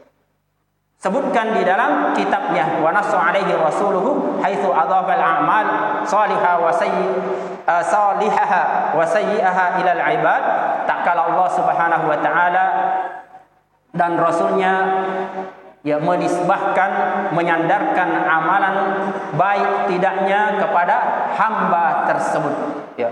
sebutkan 1.02 1.58
di 1.58 1.66
dalam 1.66 2.14
kitabnya 2.14 2.78
wa 2.78 2.94
nasu 2.94 3.18
alaihi 3.18 3.50
rasuluhu 3.58 4.38
haitsu 4.38 4.70
adhafa 4.70 5.18
al-a'mal 5.18 5.66
salihah 6.06 6.62
wa 6.62 6.70
uh, 6.70 7.82
salihaha 7.82 8.94
wa 8.94 9.02
sayyi'aha 9.02 9.82
ila 9.82 9.90
al-ibad 9.98 10.42
tak 10.86 11.02
kala 11.02 11.34
Allah 11.34 11.48
Subhanahu 11.50 12.06
wa 12.06 12.18
taala 12.22 12.64
dan 13.90 14.14
rasulnya 14.14 14.74
ya 15.82 15.98
menisbahkan 15.98 16.90
menyandarkan 17.34 18.08
amalan 18.22 18.76
baik 19.34 19.90
tidaknya 19.90 20.62
kepada 20.62 20.96
hamba 21.34 22.06
tersebut 22.14 22.54
ya. 22.94 23.10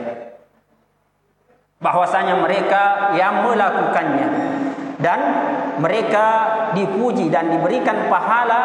Bahwasanya 1.80 2.38
mereka 2.38 3.10
yang 3.18 3.42
melakukannya 3.42 4.28
dan 5.00 5.18
mereka 5.80 6.49
dipuji 6.76 7.28
dan 7.28 7.50
diberikan 7.50 8.08
pahala 8.08 8.60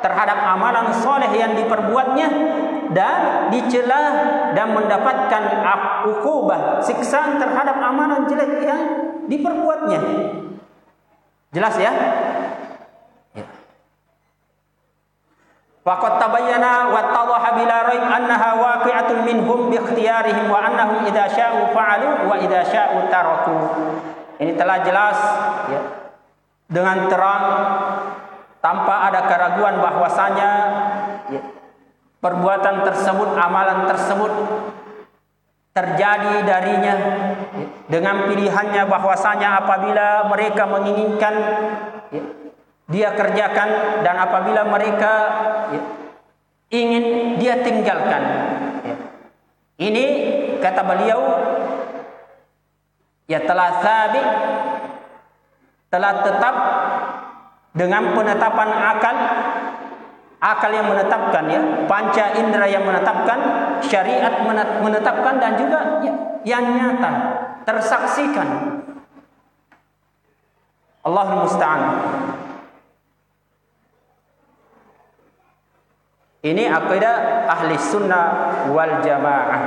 terhadap 0.00 0.38
amalan 0.42 0.92
soleh 0.92 1.30
yang 1.34 1.56
diperbuatnya 1.56 2.28
dan 2.94 3.50
dicela 3.50 4.02
dan 4.54 4.72
mendapatkan 4.72 5.42
ukubah 6.06 6.80
siksaan 6.84 7.40
terhadap 7.42 7.76
amalan 7.82 8.24
jelek 8.30 8.62
yang 8.62 8.80
diperbuatnya 9.26 10.00
jelas 11.50 11.74
ya 11.80 11.92
Faqad 15.86 16.18
tabayyana 16.18 16.90
wa 16.90 17.14
tadaha 17.14 17.62
bila 17.62 17.76
raib 17.86 18.02
annaha 18.10 18.58
waqi'atun 18.58 19.22
minhum 19.22 19.70
bi 19.70 19.78
ikhtiyarihim 19.78 20.50
wa 20.50 20.58
annahum 20.58 21.06
idza 21.06 21.30
sya'u 21.30 21.70
fa'alu 21.70 22.26
wa 22.26 22.34
idza 22.42 22.66
sya'u 22.66 23.06
taraku. 23.06 23.54
Ini 24.42 24.58
telah 24.58 24.82
jelas 24.82 25.14
ya. 25.70 25.95
Dengan 26.66 27.06
terang 27.06 27.44
tanpa 28.58 29.06
ada 29.06 29.30
keraguan 29.30 29.78
bahwasanya 29.78 30.50
ya, 31.30 31.40
perbuatan 32.18 32.82
tersebut, 32.82 33.38
amalan 33.38 33.86
tersebut 33.86 34.32
terjadi 35.70 36.42
darinya 36.42 36.94
ya, 37.54 37.66
dengan 37.86 38.26
pilihannya 38.26 38.82
bahwasanya 38.90 39.62
apabila 39.62 40.26
mereka 40.26 40.66
menginginkan 40.66 41.34
dia 42.90 43.14
kerjakan 43.14 44.02
dan 44.02 44.14
apabila 44.18 44.66
mereka 44.66 45.14
ingin 46.70 47.38
dia 47.38 47.62
tinggalkan. 47.62 48.22
Ini 49.76 50.04
kata 50.58 50.82
beliau 50.82 51.20
ya 53.28 53.42
telah 53.44 53.82
sabit 53.82 54.26
telah 55.96 56.12
tetap 56.20 56.54
dengan 57.72 58.12
penetapan 58.12 58.68
akal 58.68 59.16
akal 60.44 60.68
yang 60.68 60.92
menetapkan 60.92 61.44
ya. 61.48 61.60
Panca 61.88 62.36
indera 62.36 62.68
yang 62.68 62.84
menetapkan 62.84 63.38
syariat 63.80 64.44
menetapkan 64.84 65.40
dan 65.40 65.56
juga 65.56 66.04
ya, 66.04 66.12
yang 66.44 66.64
nyata 66.76 67.12
tersaksikan. 67.64 68.76
Allah 71.00 71.26
musta'an. 71.32 71.82
Ini 76.44 76.68
akidah 76.68 77.48
ahli 77.48 77.74
sunnah 77.80 78.26
wal 78.68 79.00
jamaah. 79.00 79.62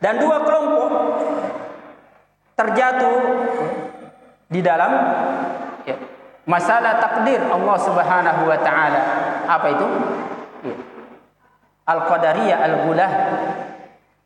Dan 0.00 0.16
dua 0.16 0.42
kelompok 0.42 0.90
terjatuh 2.60 3.16
di 4.52 4.60
dalam 4.60 4.92
ya, 5.88 5.96
masalah 6.44 7.00
takdir 7.00 7.40
Allah 7.48 7.76
Subhanahu 7.80 8.42
wa 8.44 8.58
taala. 8.60 9.02
Apa 9.48 9.66
itu? 9.72 9.86
Ya. 10.68 10.76
Al-Qadariyah 11.88 12.58
Al-Ghulah 12.60 13.12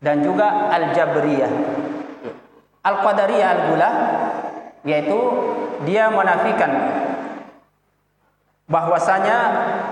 dan 0.03 0.27
juga 0.27 0.75
Al-Jabriyah. 0.75 1.53
Ya. 2.27 2.33
Al-Qadariyah 2.83 3.49
Al-Ghulah 3.55 3.93
yaitu 4.83 5.19
dia 5.87 6.11
menafikan 6.11 6.71
bahwasanya 8.65 9.37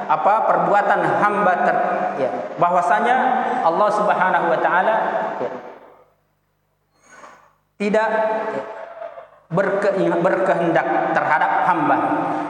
apa 0.09 0.49
perbuatan 0.49 1.01
hamba 1.21 1.55
ter, 1.65 1.77
ya 2.25 2.31
bahwasanya 2.57 3.17
Allah 3.65 3.89
Subhanahu 3.93 4.47
wa 4.49 4.59
taala 4.61 4.95
ya, 5.41 5.51
tidak 7.83 8.09
berke, 9.51 9.91
berkehendak 10.23 11.11
terhadap 11.11 11.67
hamba. 11.67 11.99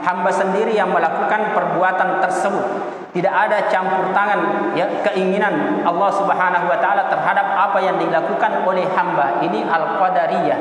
Hamba 0.05 0.29
sendiri 0.29 0.77
yang 0.77 0.93
melakukan 0.93 1.57
perbuatan 1.57 2.21
tersebut. 2.21 2.65
Tidak 3.13 3.29
ada 3.29 3.69
campur 3.69 4.09
tangan 4.13 4.73
ya 4.73 4.89
keinginan 5.05 5.85
Allah 5.85 6.09
Subhanahu 6.17 6.65
wa 6.65 6.77
taala 6.81 7.09
terhadap 7.09 7.45
apa 7.45 7.77
yang 7.81 7.97
dilakukan 7.97 8.65
oleh 8.65 8.85
hamba. 8.93 9.41
Ini 9.45 9.69
al-qadariyah. 9.69 10.59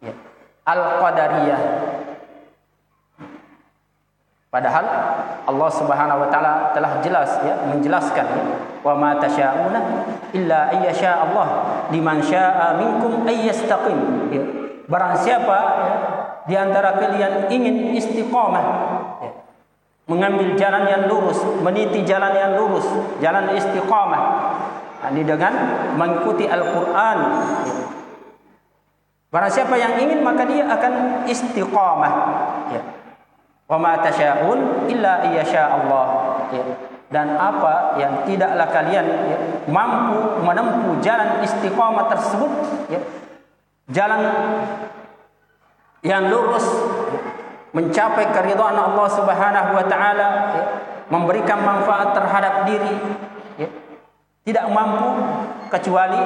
Ya. 0.00 0.14
Al-qadariyah 0.64 1.60
Padahal 4.46 4.86
Allah 5.42 5.70
Subhanahu 5.74 6.22
wa 6.22 6.28
taala 6.30 6.70
telah 6.70 7.02
jelas 7.02 7.42
ya 7.42 7.66
menjelaskan 7.66 8.26
wa 8.86 8.94
ma 8.94 9.18
tasyauna 9.18 9.80
illa 10.30 10.70
ayyasha 10.70 11.26
Allah 11.28 11.48
liman 11.90 12.22
syaa'a 12.22 12.78
minkum 12.78 13.26
ayyastaqim 13.26 14.30
ya. 14.30 14.42
barang 14.86 15.14
siapa 15.18 15.58
ya, 15.58 15.92
di 16.46 16.54
antara 16.54 16.94
kalian 16.94 17.50
ingin 17.50 17.98
istiqamah 17.98 18.64
ya. 19.18 19.30
mengambil 20.06 20.54
jalan 20.54 20.86
yang 20.86 21.02
lurus 21.10 21.42
meniti 21.66 22.06
jalan 22.06 22.30
yang 22.30 22.54
lurus 22.54 22.86
jalan 23.18 23.50
istiqamah 23.50 24.22
ini 25.10 25.22
dengan 25.26 25.52
mengikuti 25.98 26.46
Al-Qur'an 26.46 27.18
ya. 27.66 27.74
barang 29.34 29.52
siapa 29.52 29.74
yang 29.74 29.98
ingin 29.98 30.22
maka 30.22 30.46
dia 30.46 30.70
akan 30.70 31.26
istiqamah 31.26 32.12
ya 32.70 32.95
Wa 33.66 33.76
ma 33.82 33.98
tasyaun 33.98 34.86
illa 34.86 35.26
iyyasha 35.26 35.62
Allah. 35.66 36.06
Ya. 36.54 36.64
Dan 37.06 37.38
apa 37.38 37.98
yang 38.02 38.26
tidaklah 38.26 38.66
kalian 38.70 39.06
ya, 39.30 39.38
mampu 39.70 40.42
menempuh 40.42 40.98
jalan 40.98 41.38
istiqamah 41.42 42.10
tersebut 42.10 42.50
ya. 42.90 42.98
Jalan 43.86 44.22
yang 46.02 46.26
lurus 46.30 46.66
mencapai 47.70 48.30
keridhaan 48.34 48.74
Allah 48.74 49.06
Subhanahu 49.10 49.70
wa 49.74 49.84
taala 49.86 50.28
ya. 50.54 50.64
memberikan 51.10 51.62
manfaat 51.62 52.14
terhadap 52.14 52.66
diri 52.66 52.94
ya. 53.58 53.68
Tidak 54.46 54.66
mampu 54.70 55.10
kecuali 55.70 56.18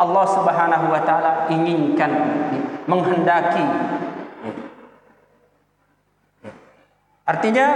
Allah 0.00 0.24
Subhanahu 0.28 0.92
wa 0.92 1.00
taala 1.04 1.48
inginkan 1.52 2.12
ya. 2.52 2.60
menghendaki 2.88 3.64
Artinya 7.22 7.66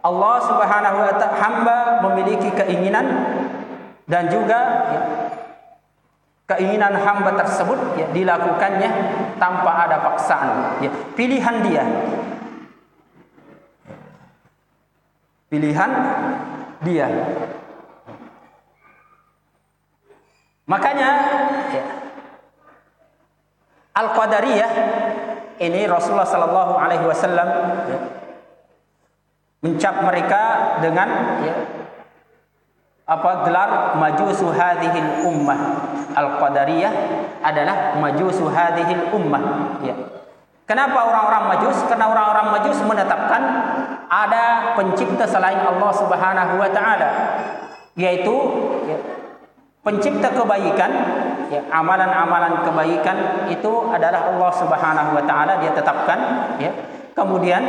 Allah 0.00 0.36
Subhanahu 0.48 0.98
wa 1.04 1.12
taala 1.16 1.36
hamba 1.36 1.78
memiliki 2.08 2.48
keinginan 2.56 3.06
dan 4.08 4.32
juga 4.32 4.60
ya, 4.90 5.00
keinginan 6.56 6.96
hamba 6.96 7.36
tersebut 7.36 8.00
ya, 8.00 8.08
dilakukannya 8.10 8.90
tanpa 9.36 9.86
ada 9.86 10.00
paksaan 10.00 10.80
ya, 10.80 10.90
pilihan 11.12 11.56
dia 11.62 11.84
pilihan 15.50 15.90
dia. 16.86 17.08
Makanya 20.70 21.10
ya, 21.74 21.84
Al-Qadariyah 23.98 24.72
ini 25.58 25.90
Rasulullah 25.90 26.30
sallallahu 26.30 26.78
alaihi 26.78 27.04
wasallam 27.04 27.48
ya, 27.90 27.98
mencap 29.60 29.94
mereka 30.04 30.42
dengan 30.80 31.08
ya, 31.44 31.54
apa 33.10 33.30
gelar 33.44 33.70
majusu 34.00 34.48
hadhil 34.54 35.26
ummah. 35.26 35.60
Al-qadariyah 36.10 36.92
adalah 37.44 37.98
majusu 37.98 38.48
hadhil 38.48 39.12
ummah. 39.12 39.42
Ya. 39.84 39.94
Kenapa 40.70 41.02
orang-orang 41.02 41.50
majus? 41.50 41.82
Karena 41.90 42.06
orang-orang 42.06 42.46
majus 42.54 42.78
menetapkan 42.86 43.42
ada 44.06 44.74
pencipta 44.78 45.26
selain 45.26 45.58
Allah 45.58 45.90
Subhanahu 45.94 46.54
wa 46.58 46.70
taala 46.70 47.08
yaitu 47.98 48.34
ya, 48.86 48.98
pencipta 49.82 50.30
kebaikan 50.30 50.90
ya 51.50 51.66
amalan-amalan 51.74 52.62
kebaikan 52.62 53.50
itu 53.50 53.90
adalah 53.90 54.30
Allah 54.30 54.50
Subhanahu 54.54 55.10
wa 55.18 55.22
taala. 55.26 55.58
Dia 55.58 55.74
tetapkan 55.74 56.18
ya 56.62 56.70
kemudian 57.14 57.62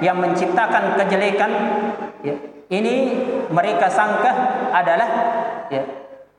yang 0.00 0.16
menciptakan 0.18 0.98
kejelekan 0.98 1.50
ya 2.24 2.36
ini 2.70 2.94
mereka 3.50 3.90
sangka 3.90 4.30
adalah 4.70 5.08
ya 5.66 5.82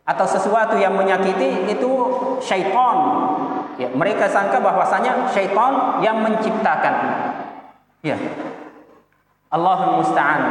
atau 0.08 0.26
sesuatu 0.26 0.76
yang 0.80 0.98
menyakiti 0.98 1.72
itu 1.72 1.92
syaitan. 2.42 2.98
Ya 3.80 3.88
mereka 3.92 4.28
sangka 4.28 4.60
bahwasanya 4.60 5.30
syaitan 5.32 6.04
yang 6.04 6.20
menciptakan. 6.24 6.96
Ya. 8.02 8.18
Allahul 9.52 10.00
musta'an. 10.02 10.42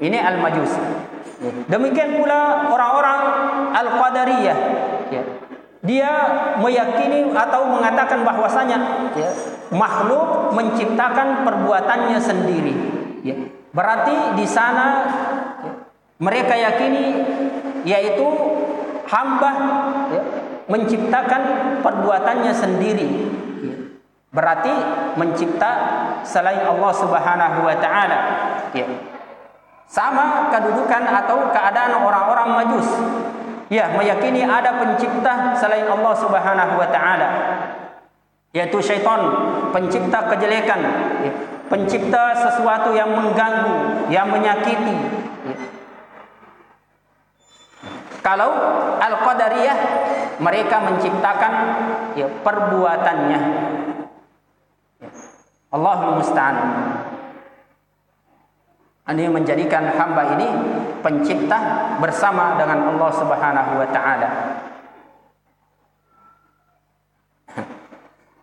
Ini 0.00 0.16
al-majus 0.16 0.80
ya. 1.44 1.52
demikian 1.68 2.16
pula 2.20 2.68
orang-orang 2.72 3.20
al-qadariyah. 3.72 4.58
Ya. 5.12 5.22
Dia 5.80 6.12
meyakini 6.60 7.32
atau 7.32 7.68
mengatakan 7.72 8.20
bahwasanya 8.20 8.78
ya 9.16 9.32
makhluk 9.70 10.54
menciptakan 10.54 11.46
perbuatannya 11.46 12.18
sendiri 12.18 12.74
ya 13.22 13.36
Berarti 13.70 14.34
di 14.34 14.46
sana 14.46 15.06
mereka 16.18 16.58
yakini 16.58 17.22
yaitu 17.86 18.26
hamba 19.06 19.52
ya, 20.10 20.22
menciptakan 20.66 21.42
perbuatannya 21.80 22.52
sendiri. 22.52 23.08
Berarti 24.30 24.70
mencipta 25.18 25.70
selain 26.22 26.62
Allah 26.62 26.92
Subhanahu 26.94 27.66
wa 27.66 27.76
taala. 27.78 28.18
Ya. 28.74 28.86
Sama 29.90 30.50
kedudukan 30.54 31.02
atau 31.02 31.50
keadaan 31.50 31.98
orang-orang 31.98 32.48
Majus. 32.62 32.86
Ya, 33.70 33.90
meyakini 33.94 34.42
ada 34.46 34.82
pencipta 34.82 35.54
selain 35.58 35.86
Allah 35.86 36.14
Subhanahu 36.14 36.74
wa 36.78 36.88
taala. 36.90 37.28
Yaitu 38.50 38.82
syaitan, 38.82 39.20
pencipta 39.70 40.26
kejelekan. 40.26 40.80
Ya 41.22 41.32
pencipta 41.70 42.34
sesuatu 42.34 42.90
yang 42.92 43.14
mengganggu, 43.14 44.10
yang 44.10 44.26
menyakiti. 44.26 45.22
Kalau 48.20 48.50
Al-Qadariyah 49.00 49.78
mereka 50.42 50.76
menciptakan 50.82 51.52
ya, 52.18 52.26
perbuatannya. 52.44 53.40
Allahul 55.70 56.18
musta'an. 56.18 56.56
Ini 59.10 59.26
menjadikan 59.26 59.90
hamba 59.94 60.38
ini 60.38 60.46
pencipta 61.02 61.58
bersama 61.98 62.58
dengan 62.58 62.94
Allah 62.94 63.10
Subhanahu 63.14 63.72
wa 63.78 63.88
taala. 63.90 64.28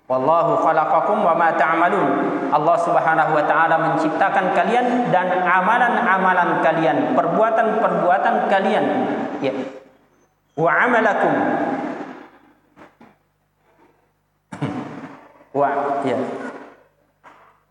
Wallahu 0.08 0.64
khalaqakum 0.64 1.20
wa 1.20 1.36
ma 1.36 1.52
ta'malun. 1.52 2.08
Allah 2.48 2.78
Subhanahu 2.80 3.36
wa 3.36 3.44
taala 3.44 3.76
menciptakan 3.76 4.56
kalian 4.56 5.12
dan 5.12 5.44
amalan-amalan 5.44 6.64
kalian, 6.64 7.12
perbuatan-perbuatan 7.12 8.48
kalian. 8.48 8.86
Ya. 9.44 9.52
Wa 10.56 10.72
amalakum. 10.88 11.34
wa 15.60 16.00
ya. 16.08 16.16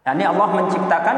Yani 0.04 0.22
Allah 0.28 0.48
menciptakan 0.60 1.16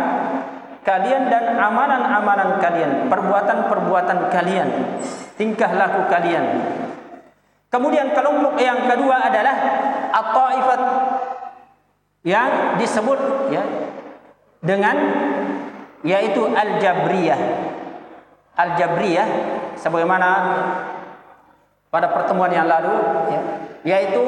kalian 0.87 1.26
dan 1.26 1.59
amalan-amalan 1.59 2.62
kalian, 2.62 3.11
perbuatan-perbuatan 3.11 4.31
kalian, 4.31 4.68
tingkah 5.35 5.74
laku 5.74 6.07
kalian. 6.07 6.62
Kemudian 7.68 8.16
kelompok 8.16 8.57
yang 8.57 8.88
kedua 8.88 9.28
adalah 9.28 9.57
at-taifat 10.12 10.81
yang 12.27 12.77
disebut 12.81 13.21
ya 13.55 13.62
dengan 14.62 14.97
yaitu 16.03 16.47
al-jabriyah. 16.47 17.40
Al-jabriyah 18.59 19.29
sebagaimana 19.79 20.31
pada 21.88 22.11
pertemuan 22.11 22.51
yang 22.53 22.66
lalu 22.66 22.94
ya, 23.31 23.40
yaitu 23.87 24.25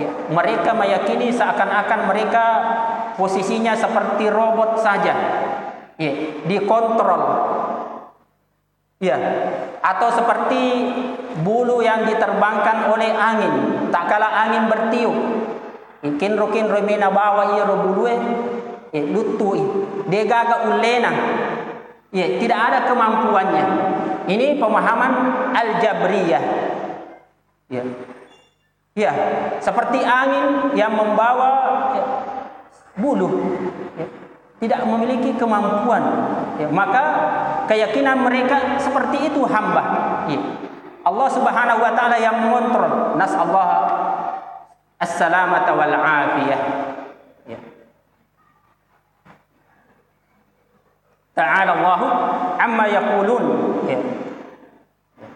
ya, 0.00 0.10
mereka 0.32 0.72
meyakini 0.72 1.30
seakan-akan 1.30 2.00
mereka 2.08 2.44
posisinya 3.14 3.76
seperti 3.76 4.32
robot 4.32 4.80
saja. 4.80 5.14
Ya, 5.94 6.12
dikontrol. 6.48 7.22
Ya, 8.98 9.16
atau 9.84 10.08
seperti 10.08 10.62
bulu 11.44 11.84
yang 11.84 12.08
diterbangkan 12.08 12.88
oleh 12.88 13.12
angin. 13.12 13.52
Tak 13.92 14.08
kala 14.08 14.32
angin 14.48 14.64
bertiup 14.72 15.16
ikin 16.04 16.36
rokin 16.40 16.68
remena 16.72 17.12
bawa 17.12 17.56
ia 17.56 17.68
robulu 17.68 18.08
eh. 18.08 18.20
Lutu 18.94 19.58
dia 20.06 20.22
gaga 20.24 20.70
ulena. 20.70 21.12
Ya 22.14 22.38
tidak 22.38 22.58
ada 22.70 22.78
kemampuannya. 22.86 23.66
Ini 24.30 24.56
pemahaman 24.56 25.12
al-jabriyah. 25.50 26.44
Ya 27.68 27.82
ya 28.94 29.12
seperti 29.58 29.98
angin 30.06 30.78
yang 30.78 30.94
membawa 30.94 31.50
ya, 31.98 32.04
bulu. 32.94 33.28
Ya, 33.98 34.06
tidak 34.62 34.80
memiliki 34.86 35.34
kemampuan. 35.34 36.02
Ya, 36.62 36.70
maka 36.70 37.04
keyakinan 37.68 38.20
mereka 38.20 38.78
seperti 38.80 39.32
itu 39.32 39.44
hamba 39.48 39.82
ya. 40.28 40.40
Allah 41.04 41.28
Subhanahu 41.28 41.84
wa 41.84 41.92
taala 41.92 42.16
yang 42.16 42.48
mengontrol 42.48 43.20
nas 43.20 43.32
Allah 43.36 43.68
as-salamata 44.96 45.76
wal 45.76 45.92
afiyah 45.92 46.60
ya. 47.44 47.58
Ta'ala 51.36 51.76
Allah 51.76 52.00
amma 52.56 52.84
yaqulun 52.88 53.44
ya. 53.84 54.00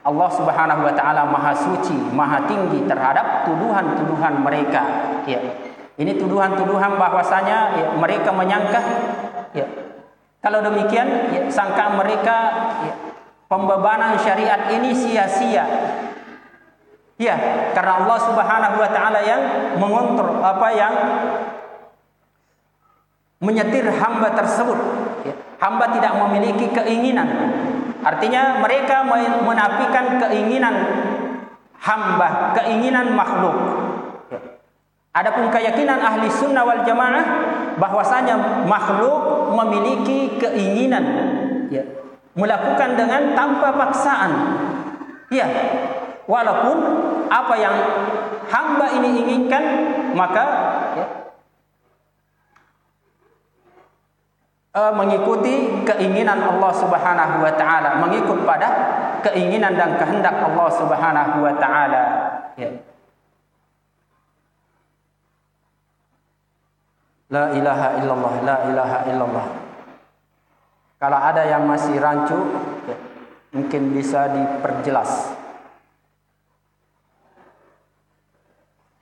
Allah 0.08 0.28
Subhanahu 0.32 0.88
wa 0.88 0.92
taala 0.96 1.28
maha 1.28 1.52
suci 1.52 1.92
maha 2.16 2.48
tinggi 2.48 2.88
terhadap 2.88 3.44
tuduhan-tuduhan 3.44 4.40
mereka 4.40 4.80
ya. 5.28 5.40
Ini 5.98 6.14
tuduhan-tuduhan 6.14 6.94
bahwasanya 6.94 7.58
ya, 7.74 7.86
mereka 7.98 8.30
menyangka 8.30 8.80
ya, 9.50 9.66
kalau 10.48 10.64
demikian 10.64 11.28
ya, 11.28 11.44
sangka 11.52 11.92
mereka 11.92 12.38
ya, 12.80 12.94
pembebanan 13.52 14.16
syariat 14.16 14.64
ini 14.72 14.96
sia-sia. 14.96 15.60
Ya, 17.20 17.36
karena 17.76 18.00
Allah 18.00 18.16
Subhanahu 18.16 18.76
wa 18.80 18.88
taala 18.88 19.20
yang 19.28 19.42
mengontrol 19.76 20.40
apa 20.40 20.68
yang 20.72 20.94
menyetir 23.44 23.92
hamba 23.92 24.32
tersebut. 24.32 24.80
Ya. 25.28 25.36
Hamba 25.60 25.92
tidak 25.92 26.16
memiliki 26.16 26.72
keinginan. 26.72 27.28
Artinya 28.00 28.64
mereka 28.64 29.04
menafikan 29.44 30.16
keinginan 30.16 30.74
hamba, 31.76 32.56
keinginan 32.56 33.12
makhluk. 33.12 33.52
Adapun 35.18 35.50
keyakinan 35.50 35.98
ahli 35.98 36.30
sunnah 36.30 36.62
wal 36.62 36.86
jamaah 36.86 37.24
bahwasanya 37.74 38.64
makhluk 38.70 39.50
memiliki 39.50 40.38
keinginan. 40.38 41.04
Ya 41.74 41.98
melakukan 42.38 42.94
dengan 42.94 43.34
tanpa 43.34 43.74
paksaan. 43.74 44.32
Ya, 45.28 45.44
walaupun 46.24 46.76
apa 47.28 47.54
yang 47.58 47.76
hamba 48.48 48.86
ini 48.96 49.26
inginkan, 49.26 49.64
maka 50.16 50.46
ya, 50.96 51.06
uh, 54.78 54.92
mengikuti 54.94 55.84
keinginan 55.84 56.40
Allah 56.40 56.72
Subhanahu 56.72 57.44
Wa 57.44 57.52
Taala, 57.58 58.00
mengikut 58.00 58.46
pada 58.46 58.68
keinginan 59.20 59.76
dan 59.76 60.00
kehendak 60.00 60.38
Allah 60.38 60.68
Subhanahu 60.72 61.44
Wa 61.44 61.54
Taala. 61.60 62.02
Ya. 62.56 62.70
La 67.28 67.52
ilaha 67.52 68.00
illallah, 68.00 68.34
la 68.40 68.56
ilaha 68.72 68.98
illallah. 69.04 69.46
Kalau 70.96 71.18
ada 71.20 71.44
yang 71.44 71.68
masih 71.68 72.00
rancu, 72.00 72.40
ya, 72.88 72.96
mungkin 73.52 73.92
bisa 73.92 74.32
diperjelas. 74.32 75.36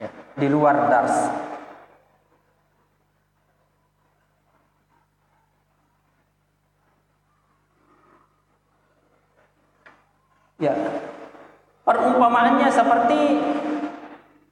Ya, 0.03 0.11
di 0.37 0.47
luar 0.51 0.91
dars. 0.91 1.17
Ya. 10.59 10.75
Perumpamaannya 11.87 12.69
seperti 12.75 13.21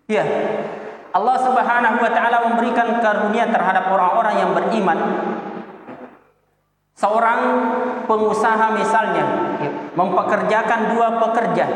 ya, 0.06 0.22
Allah 1.14 1.36
Subhanahu 1.38 2.02
wa 2.02 2.10
taala 2.10 2.42
memberikan 2.50 2.98
karunia 2.98 3.46
terhadap 3.46 3.86
orang-orang 3.86 4.34
yang 4.34 4.50
beriman. 4.50 4.98
Seorang 6.98 7.40
pengusaha 8.10 8.74
misalnya 8.74 9.24
ya, 9.62 9.70
mempekerjakan 9.94 10.80
dua 10.90 11.08
pekerja. 11.22 11.66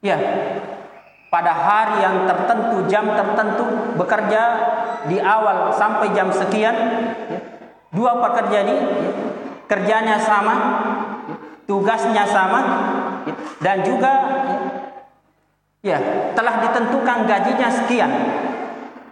Ya. 0.00 0.18
Pada 1.28 1.52
hari 1.52 2.00
yang 2.00 2.24
tertentu, 2.24 2.88
jam 2.88 3.12
tertentu 3.12 3.66
bekerja 4.00 4.42
di 5.12 5.20
awal 5.20 5.76
sampai 5.76 6.16
jam 6.16 6.32
sekian. 6.32 6.72
Ya. 7.28 7.40
Dua 7.92 8.16
pekerja 8.24 8.64
ini 8.64 8.76
ya, 8.80 9.12
kerjanya 9.68 10.16
sama, 10.16 10.54
ya, 11.28 11.36
tugasnya 11.68 12.24
sama 12.24 12.60
dan 13.60 13.84
juga 13.84 14.12
ya 15.86 15.98
telah 16.34 16.58
ditentukan 16.66 17.18
gajinya 17.30 17.68
sekian. 17.70 18.10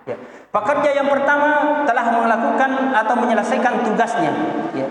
Ya. 0.02 0.18
Pekerja 0.50 0.90
yang 0.90 1.06
pertama 1.06 1.82
telah 1.86 2.10
melakukan 2.10 2.90
atau 2.90 3.14
menyelesaikan 3.22 3.86
tugasnya. 3.86 4.34
Ya. 4.74 4.90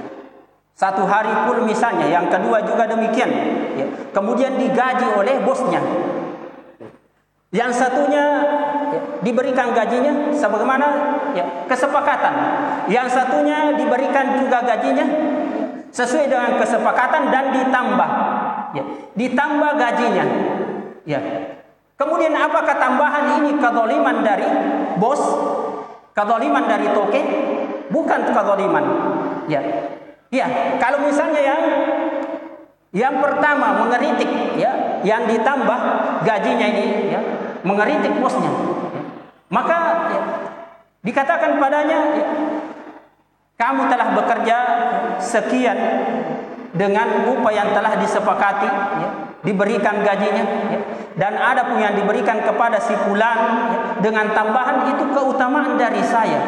Satu 0.74 1.06
hari 1.06 1.30
pun 1.46 1.68
misalnya, 1.68 2.08
yang 2.08 2.32
kedua 2.32 2.64
juga 2.64 2.88
demikian. 2.88 3.30
Ya. 3.76 3.86
Kemudian 4.16 4.56
digaji 4.56 5.12
oleh 5.12 5.44
bosnya. 5.44 5.84
Yang 7.54 7.86
satunya 7.86 8.26
ya, 8.90 9.00
diberikan 9.22 9.78
gajinya 9.78 10.34
sebagaimana 10.34 10.88
ya, 11.38 11.46
kesepakatan. 11.70 12.34
Yang 12.90 13.14
satunya 13.14 13.78
diberikan 13.78 14.42
juga 14.42 14.66
gajinya 14.66 15.06
sesuai 15.94 16.26
dengan 16.26 16.58
kesepakatan 16.58 17.30
dan 17.30 17.54
ditambah 17.54 18.10
ya 18.74 18.84
ditambah 19.14 19.72
gajinya 19.78 20.26
ya 21.06 21.22
kemudian 21.96 22.34
apakah 22.36 22.76
tambahan 22.78 23.42
ini 23.42 23.58
kezaliman 23.58 24.26
dari 24.26 24.48
bos? 24.98 25.22
Kezaliman 26.14 26.66
dari 26.70 26.88
toke 26.94 27.22
bukan 27.90 28.20
kezaliman. 28.30 28.86
Ya. 29.50 29.62
Ya 30.34 30.50
kalau 30.82 31.06
misalnya 31.06 31.42
yang 31.46 31.62
yang 32.94 33.16
pertama 33.22 33.86
mengeritik 33.86 34.30
ya 34.58 35.02
yang 35.06 35.30
ditambah 35.30 35.80
gajinya 36.26 36.68
ini 36.74 37.14
ya 37.14 37.22
mengeritik 37.66 38.14
bosnya. 38.18 38.50
Ya, 38.50 39.02
maka 39.50 39.78
ya, 40.10 40.22
dikatakan 41.06 41.58
padanya 41.58 42.00
ya, 42.18 42.28
kamu 43.58 43.82
telah 43.88 44.08
bekerja 44.18 44.58
sekian 45.22 45.78
dengan 46.74 47.30
upah 47.30 47.54
yang 47.54 47.70
telah 47.72 47.94
disepakati 48.02 48.70
ya, 49.00 49.10
diberikan 49.46 50.02
gajinya 50.02 50.46
ya, 50.74 50.80
dan 51.14 51.38
ada 51.38 51.70
pun 51.70 51.78
yang 51.78 51.94
diberikan 51.94 52.42
kepada 52.42 52.82
si 52.82 52.98
fulan 53.06 53.38
ya, 53.70 53.80
dengan 54.02 54.34
tambahan 54.34 54.90
itu 54.90 55.06
keutamaan 55.14 55.78
dari 55.78 56.02
saya 56.02 56.42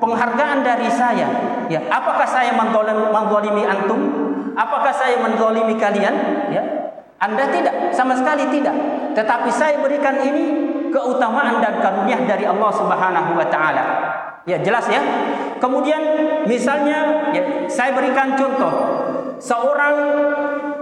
penghargaan 0.00 0.60
dari 0.64 0.88
saya 0.92 1.28
ya. 1.68 1.80
Apakah 1.88 2.28
saya 2.28 2.52
menzalimi 2.52 3.64
antum? 3.64 4.00
Apakah 4.56 4.92
saya 4.92 5.20
menzalimi 5.20 5.76
kalian? 5.76 6.14
Ya 6.52 6.86
anda 7.16 7.48
tidak 7.48 7.96
sama 7.96 8.12
sekali 8.12 8.44
tidak. 8.52 8.76
Tetapi 9.16 9.48
saya 9.48 9.80
berikan 9.80 10.20
ini 10.20 10.44
keutamaan 10.92 11.64
dan 11.64 11.80
karunia 11.80 12.20
dari 12.28 12.44
Allah 12.44 12.70
Subhanahu 12.76 13.30
wa 13.32 13.46
taala. 13.48 13.84
Ya 14.44 14.60
jelas 14.60 14.84
ya. 14.92 15.00
Kemudian 15.56 16.00
misalnya 16.44 17.32
ya, 17.32 17.42
saya 17.72 17.96
berikan 17.96 18.36
contoh 18.36 19.05
seorang 19.38 19.96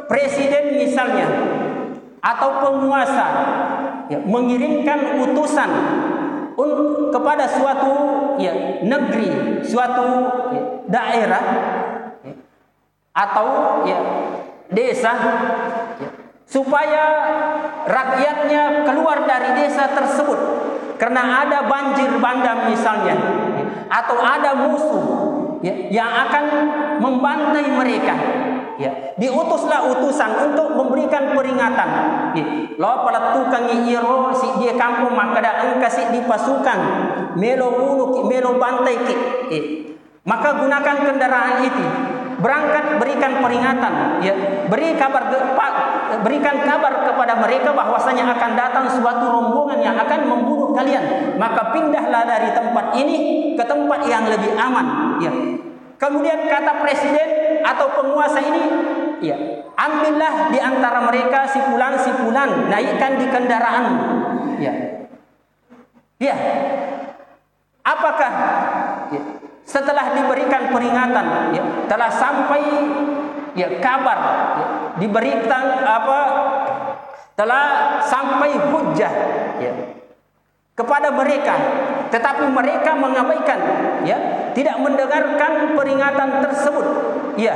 presiden 0.06 0.78
misalnya 0.78 1.28
atau 2.24 2.50
penguasa 2.64 3.26
ya, 4.08 4.18
mengirimkan 4.24 5.20
utusan 5.20 5.70
kepada 7.12 7.44
suatu 7.50 7.92
ya, 8.40 8.80
negeri, 8.80 9.60
suatu 9.66 10.06
ya, 10.54 10.62
daerah 10.88 11.44
ya, 12.22 12.34
atau 13.12 13.46
ya, 13.84 13.98
desa 14.70 15.12
ya, 16.00 16.08
supaya 16.48 17.04
rakyatnya 17.84 18.88
keluar 18.88 19.26
dari 19.28 19.62
desa 19.64 19.90
tersebut. 19.92 20.40
Karena 20.94 21.42
ada 21.42 21.66
banjir 21.66 22.06
bandang 22.22 22.70
misalnya 22.70 23.18
atau 23.90 24.14
ada 24.22 24.54
musuh 24.54 25.04
ya, 25.58 25.74
yang 25.90 26.06
akan 26.06 26.44
membantai 26.98 27.66
mereka. 27.74 28.14
Ya. 28.74 29.14
Diutuslah 29.14 29.86
utusan 29.94 30.50
untuk 30.50 30.74
memberikan 30.74 31.34
peringatan. 31.34 31.88
Ya. 32.34 32.44
Lo 32.74 33.06
pada 33.06 33.30
tukang 33.30 33.70
iro 33.86 34.34
si 34.34 34.50
dia 34.58 34.74
kampung 34.74 35.14
maka 35.14 35.38
ada 35.38 35.52
engkau 35.70 36.10
di 36.10 36.20
pasukan. 36.26 36.78
Melo 37.38 37.68
ulu 37.70 38.26
melo 38.26 38.58
bantai 38.58 38.96
ki. 39.06 39.16
Ya. 39.50 39.62
maka 40.24 40.58
gunakan 40.58 40.96
kendaraan 41.06 41.62
itu. 41.62 41.84
Berangkat 42.42 42.98
berikan 42.98 43.38
peringatan. 43.38 43.92
Ya. 44.26 44.34
Beri 44.66 44.98
kabar 44.98 45.30
berikan 46.24 46.56
kabar 46.66 47.04
kepada 47.06 47.38
mereka 47.38 47.70
bahwasanya 47.74 48.32
akan 48.34 48.50
datang 48.58 48.86
suatu 48.90 49.28
rombongan 49.30 49.78
yang 49.82 49.96
akan 50.02 50.20
membunuh 50.26 50.74
kalian. 50.74 51.38
Maka 51.38 51.70
pindahlah 51.70 52.26
dari 52.26 52.50
tempat 52.50 52.90
ini 52.98 53.16
ke 53.54 53.62
tempat 53.62 54.02
yang 54.10 54.26
lebih 54.26 54.50
aman. 54.58 55.18
Ya 55.22 55.30
kemudian 55.96 56.46
kata 56.46 56.82
presiden 56.82 57.28
atau 57.64 57.86
penguasa 57.96 58.38
ini 58.42 58.64
ya 59.24 59.36
ambillah 59.74 60.52
di 60.52 60.58
antara 60.60 61.02
mereka 61.08 61.48
si 61.48 61.58
fulan 61.64 61.96
si 61.98 62.10
fulan 62.14 62.68
naikkan 62.70 63.18
di 63.18 63.26
kendaraan. 63.30 63.86
Ya 64.62 64.74
ya 66.22 66.36
apakah 67.82 68.32
ya 69.10 69.22
setelah 69.64 70.14
diberikan 70.14 70.70
peringatan 70.70 71.56
ya 71.56 71.64
telah 71.90 72.10
sampai 72.12 72.62
ya 73.56 73.68
kabar 73.80 74.18
ya, 74.60 74.66
diberikan 75.00 75.64
apa 75.82 76.20
telah 77.34 77.98
sampai 78.04 78.54
hujah 78.70 79.12
ya 79.58 79.72
kepada 80.74 81.10
mereka. 81.14 81.54
Tetapi 82.10 82.46
mereka 82.50 82.94
mengabaikan 82.94 83.58
ya 84.06 84.50
tidak 84.54 84.76
mendengarkan 84.78 85.74
peringatan 85.74 86.42
tersebut. 86.44 86.86
Ya 87.34 87.54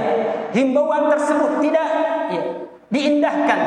himbauan 0.54 1.10
tersebut 1.12 1.62
tidak 1.62 1.88
ya 2.34 2.42
diindahkan. 2.90 3.60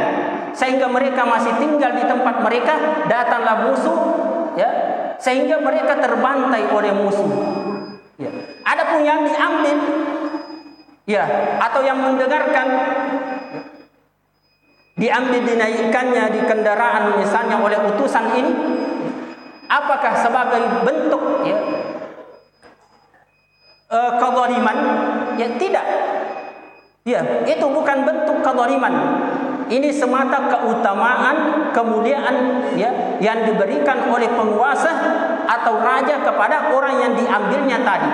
Sehingga 0.51 0.91
mereka 0.91 1.23
masih 1.23 1.55
tinggal 1.61 1.95
di 1.95 2.03
tempat 2.03 2.43
mereka 2.43 3.05
datanglah 3.07 3.71
musuh 3.71 3.99
ya 4.59 4.91
sehingga 5.21 5.61
mereka 5.61 6.01
terbantai 6.01 6.65
oleh 6.73 6.91
musuh. 6.97 7.29
Ya. 8.17 8.29
Ada 8.65 8.83
pun 8.89 9.01
yang 9.05 9.21
diambil, 9.21 9.77
ya, 11.05 11.23
atau 11.61 11.81
yang 11.85 12.01
mendengarkan, 12.01 12.67
diambil 14.97 15.41
dinaikkannya 15.45 16.25
di 16.33 16.41
kendaraan 16.45 17.21
misalnya 17.21 17.61
oleh 17.61 17.77
utusan 17.93 18.25
ini, 18.33 18.53
apakah 19.71 20.13
sebagai 20.19 20.83
bentuk 20.83 21.47
ya, 21.47 21.57
uh, 23.87 24.11
kezaliman? 24.19 24.77
Ya 25.39 25.47
tidak. 25.55 25.85
Ya, 27.01 27.21
itu 27.47 27.65
bukan 27.65 28.03
bentuk 28.03 28.43
kezaliman. 28.43 28.93
Ini 29.71 29.87
semata 29.87 30.51
keutamaan, 30.51 31.71
kemuliaan 31.71 32.35
ya 32.75 33.15
yang 33.23 33.47
diberikan 33.47 34.11
oleh 34.11 34.27
penguasa 34.35 34.91
atau 35.47 35.79
raja 35.79 36.19
kepada 36.19 36.75
orang 36.75 36.99
yang 36.99 37.13
diambilnya 37.15 37.79
tadi. 37.79 38.11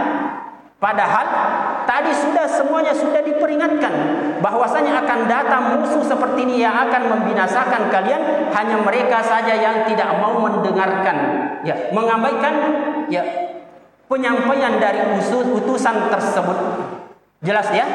Padahal 0.77 1.25
tadi 1.89 2.13
sudah 2.13 2.45
semuanya 2.45 2.93
sudah 2.93 3.25
diperingatkan 3.25 3.93
bahwasanya 4.45 5.01
akan 5.01 5.19
datang 5.25 5.63
musuh 5.73 6.05
seperti 6.05 6.45
ini 6.45 6.61
yang 6.61 6.77
akan 6.77 7.17
membinasakan 7.17 7.89
kalian 7.89 8.53
hanya 8.53 8.77
mereka 8.85 9.17
saja 9.25 9.57
yang 9.57 9.89
tidak 9.89 10.05
mau 10.21 10.37
mendengarkan 10.37 11.46
ya 11.65 11.89
mengabaikan 11.93 12.53
ya 13.07 13.23
penyampaian 14.07 14.79
dari 14.79 15.03
utusan 15.53 15.95
tersebut. 16.11 16.57
Jelas 17.43 17.69
ya? 17.69 17.85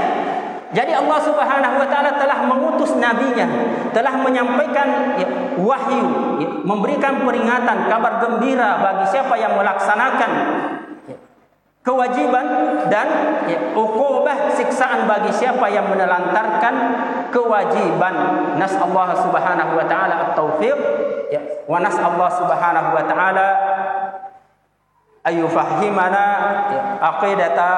Jadi 0.72 0.88
Allah 0.96 1.18
Subhanahu 1.20 1.76
wa 1.84 1.88
taala 1.88 2.16
telah 2.16 2.48
mengutus 2.48 2.96
nabinya, 2.96 3.44
telah 3.92 4.16
menyampaikan 4.16 5.20
ya, 5.20 5.28
wahyu, 5.60 6.08
ya, 6.40 6.48
memberikan 6.64 7.28
peringatan, 7.28 7.92
kabar 7.92 8.24
gembira 8.24 8.80
bagi 8.80 9.04
siapa 9.12 9.36
yang 9.36 9.52
melaksanakan 9.60 10.30
ya. 11.12 11.16
kewajiban 11.84 12.46
dan 12.88 13.06
ya, 13.52 13.76
ukubah 13.76 14.56
siksaan 14.56 15.04
bagi 15.04 15.28
siapa 15.36 15.68
yang 15.68 15.92
menelantarkan 15.92 16.74
kewajiban. 17.28 18.14
Nas 18.56 18.72
Allah 18.72 19.12
Subhanahu 19.28 19.76
wa 19.76 19.84
taala 19.84 20.32
at-taufiq 20.32 20.78
ya 21.32 21.40
wa 21.64 21.80
nas 21.80 21.96
Allah 21.96 22.28
Subhanahu 22.28 22.88
wa 22.92 23.02
taala 23.08 23.46
ayufahhimana 25.24 26.22
ya, 26.68 26.82
aqidata 27.00 27.68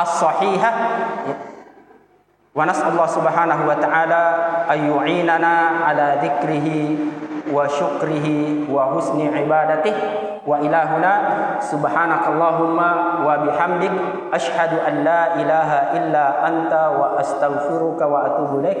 as-sahihah 0.00 0.74
ya. 1.28 1.36
wa 2.56 2.64
nas 2.64 2.80
Allah 2.80 3.04
Subhanahu 3.12 3.68
wa 3.68 3.76
taala 3.76 4.22
ayu'inana 4.72 5.84
ala 5.84 6.24
dzikrihi 6.24 6.96
wa 7.52 7.68
syukrihi 7.68 8.64
wa 8.72 8.96
husni 8.96 9.28
ibadatihi. 9.28 10.32
Wa 10.44 10.60
ilahuna 10.60 11.12
subhanakallahumma 11.64 13.24
wa 13.24 13.32
bihamdik 13.48 13.92
ashhadu 14.28 14.76
an 14.84 15.00
la 15.00 15.40
ilaha 15.40 15.96
illa 15.96 16.24
anta 16.44 16.92
wa 16.92 17.16
astaghfiruka 17.16 18.04
wa 18.04 18.28
atubu 18.28 18.60
ilaik. 18.60 18.80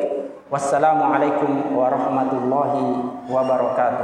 Wassalamu 0.52 1.08
alaikum 1.08 1.72
warahmatullahi 1.72 3.00
wabarakatuh 3.32 4.02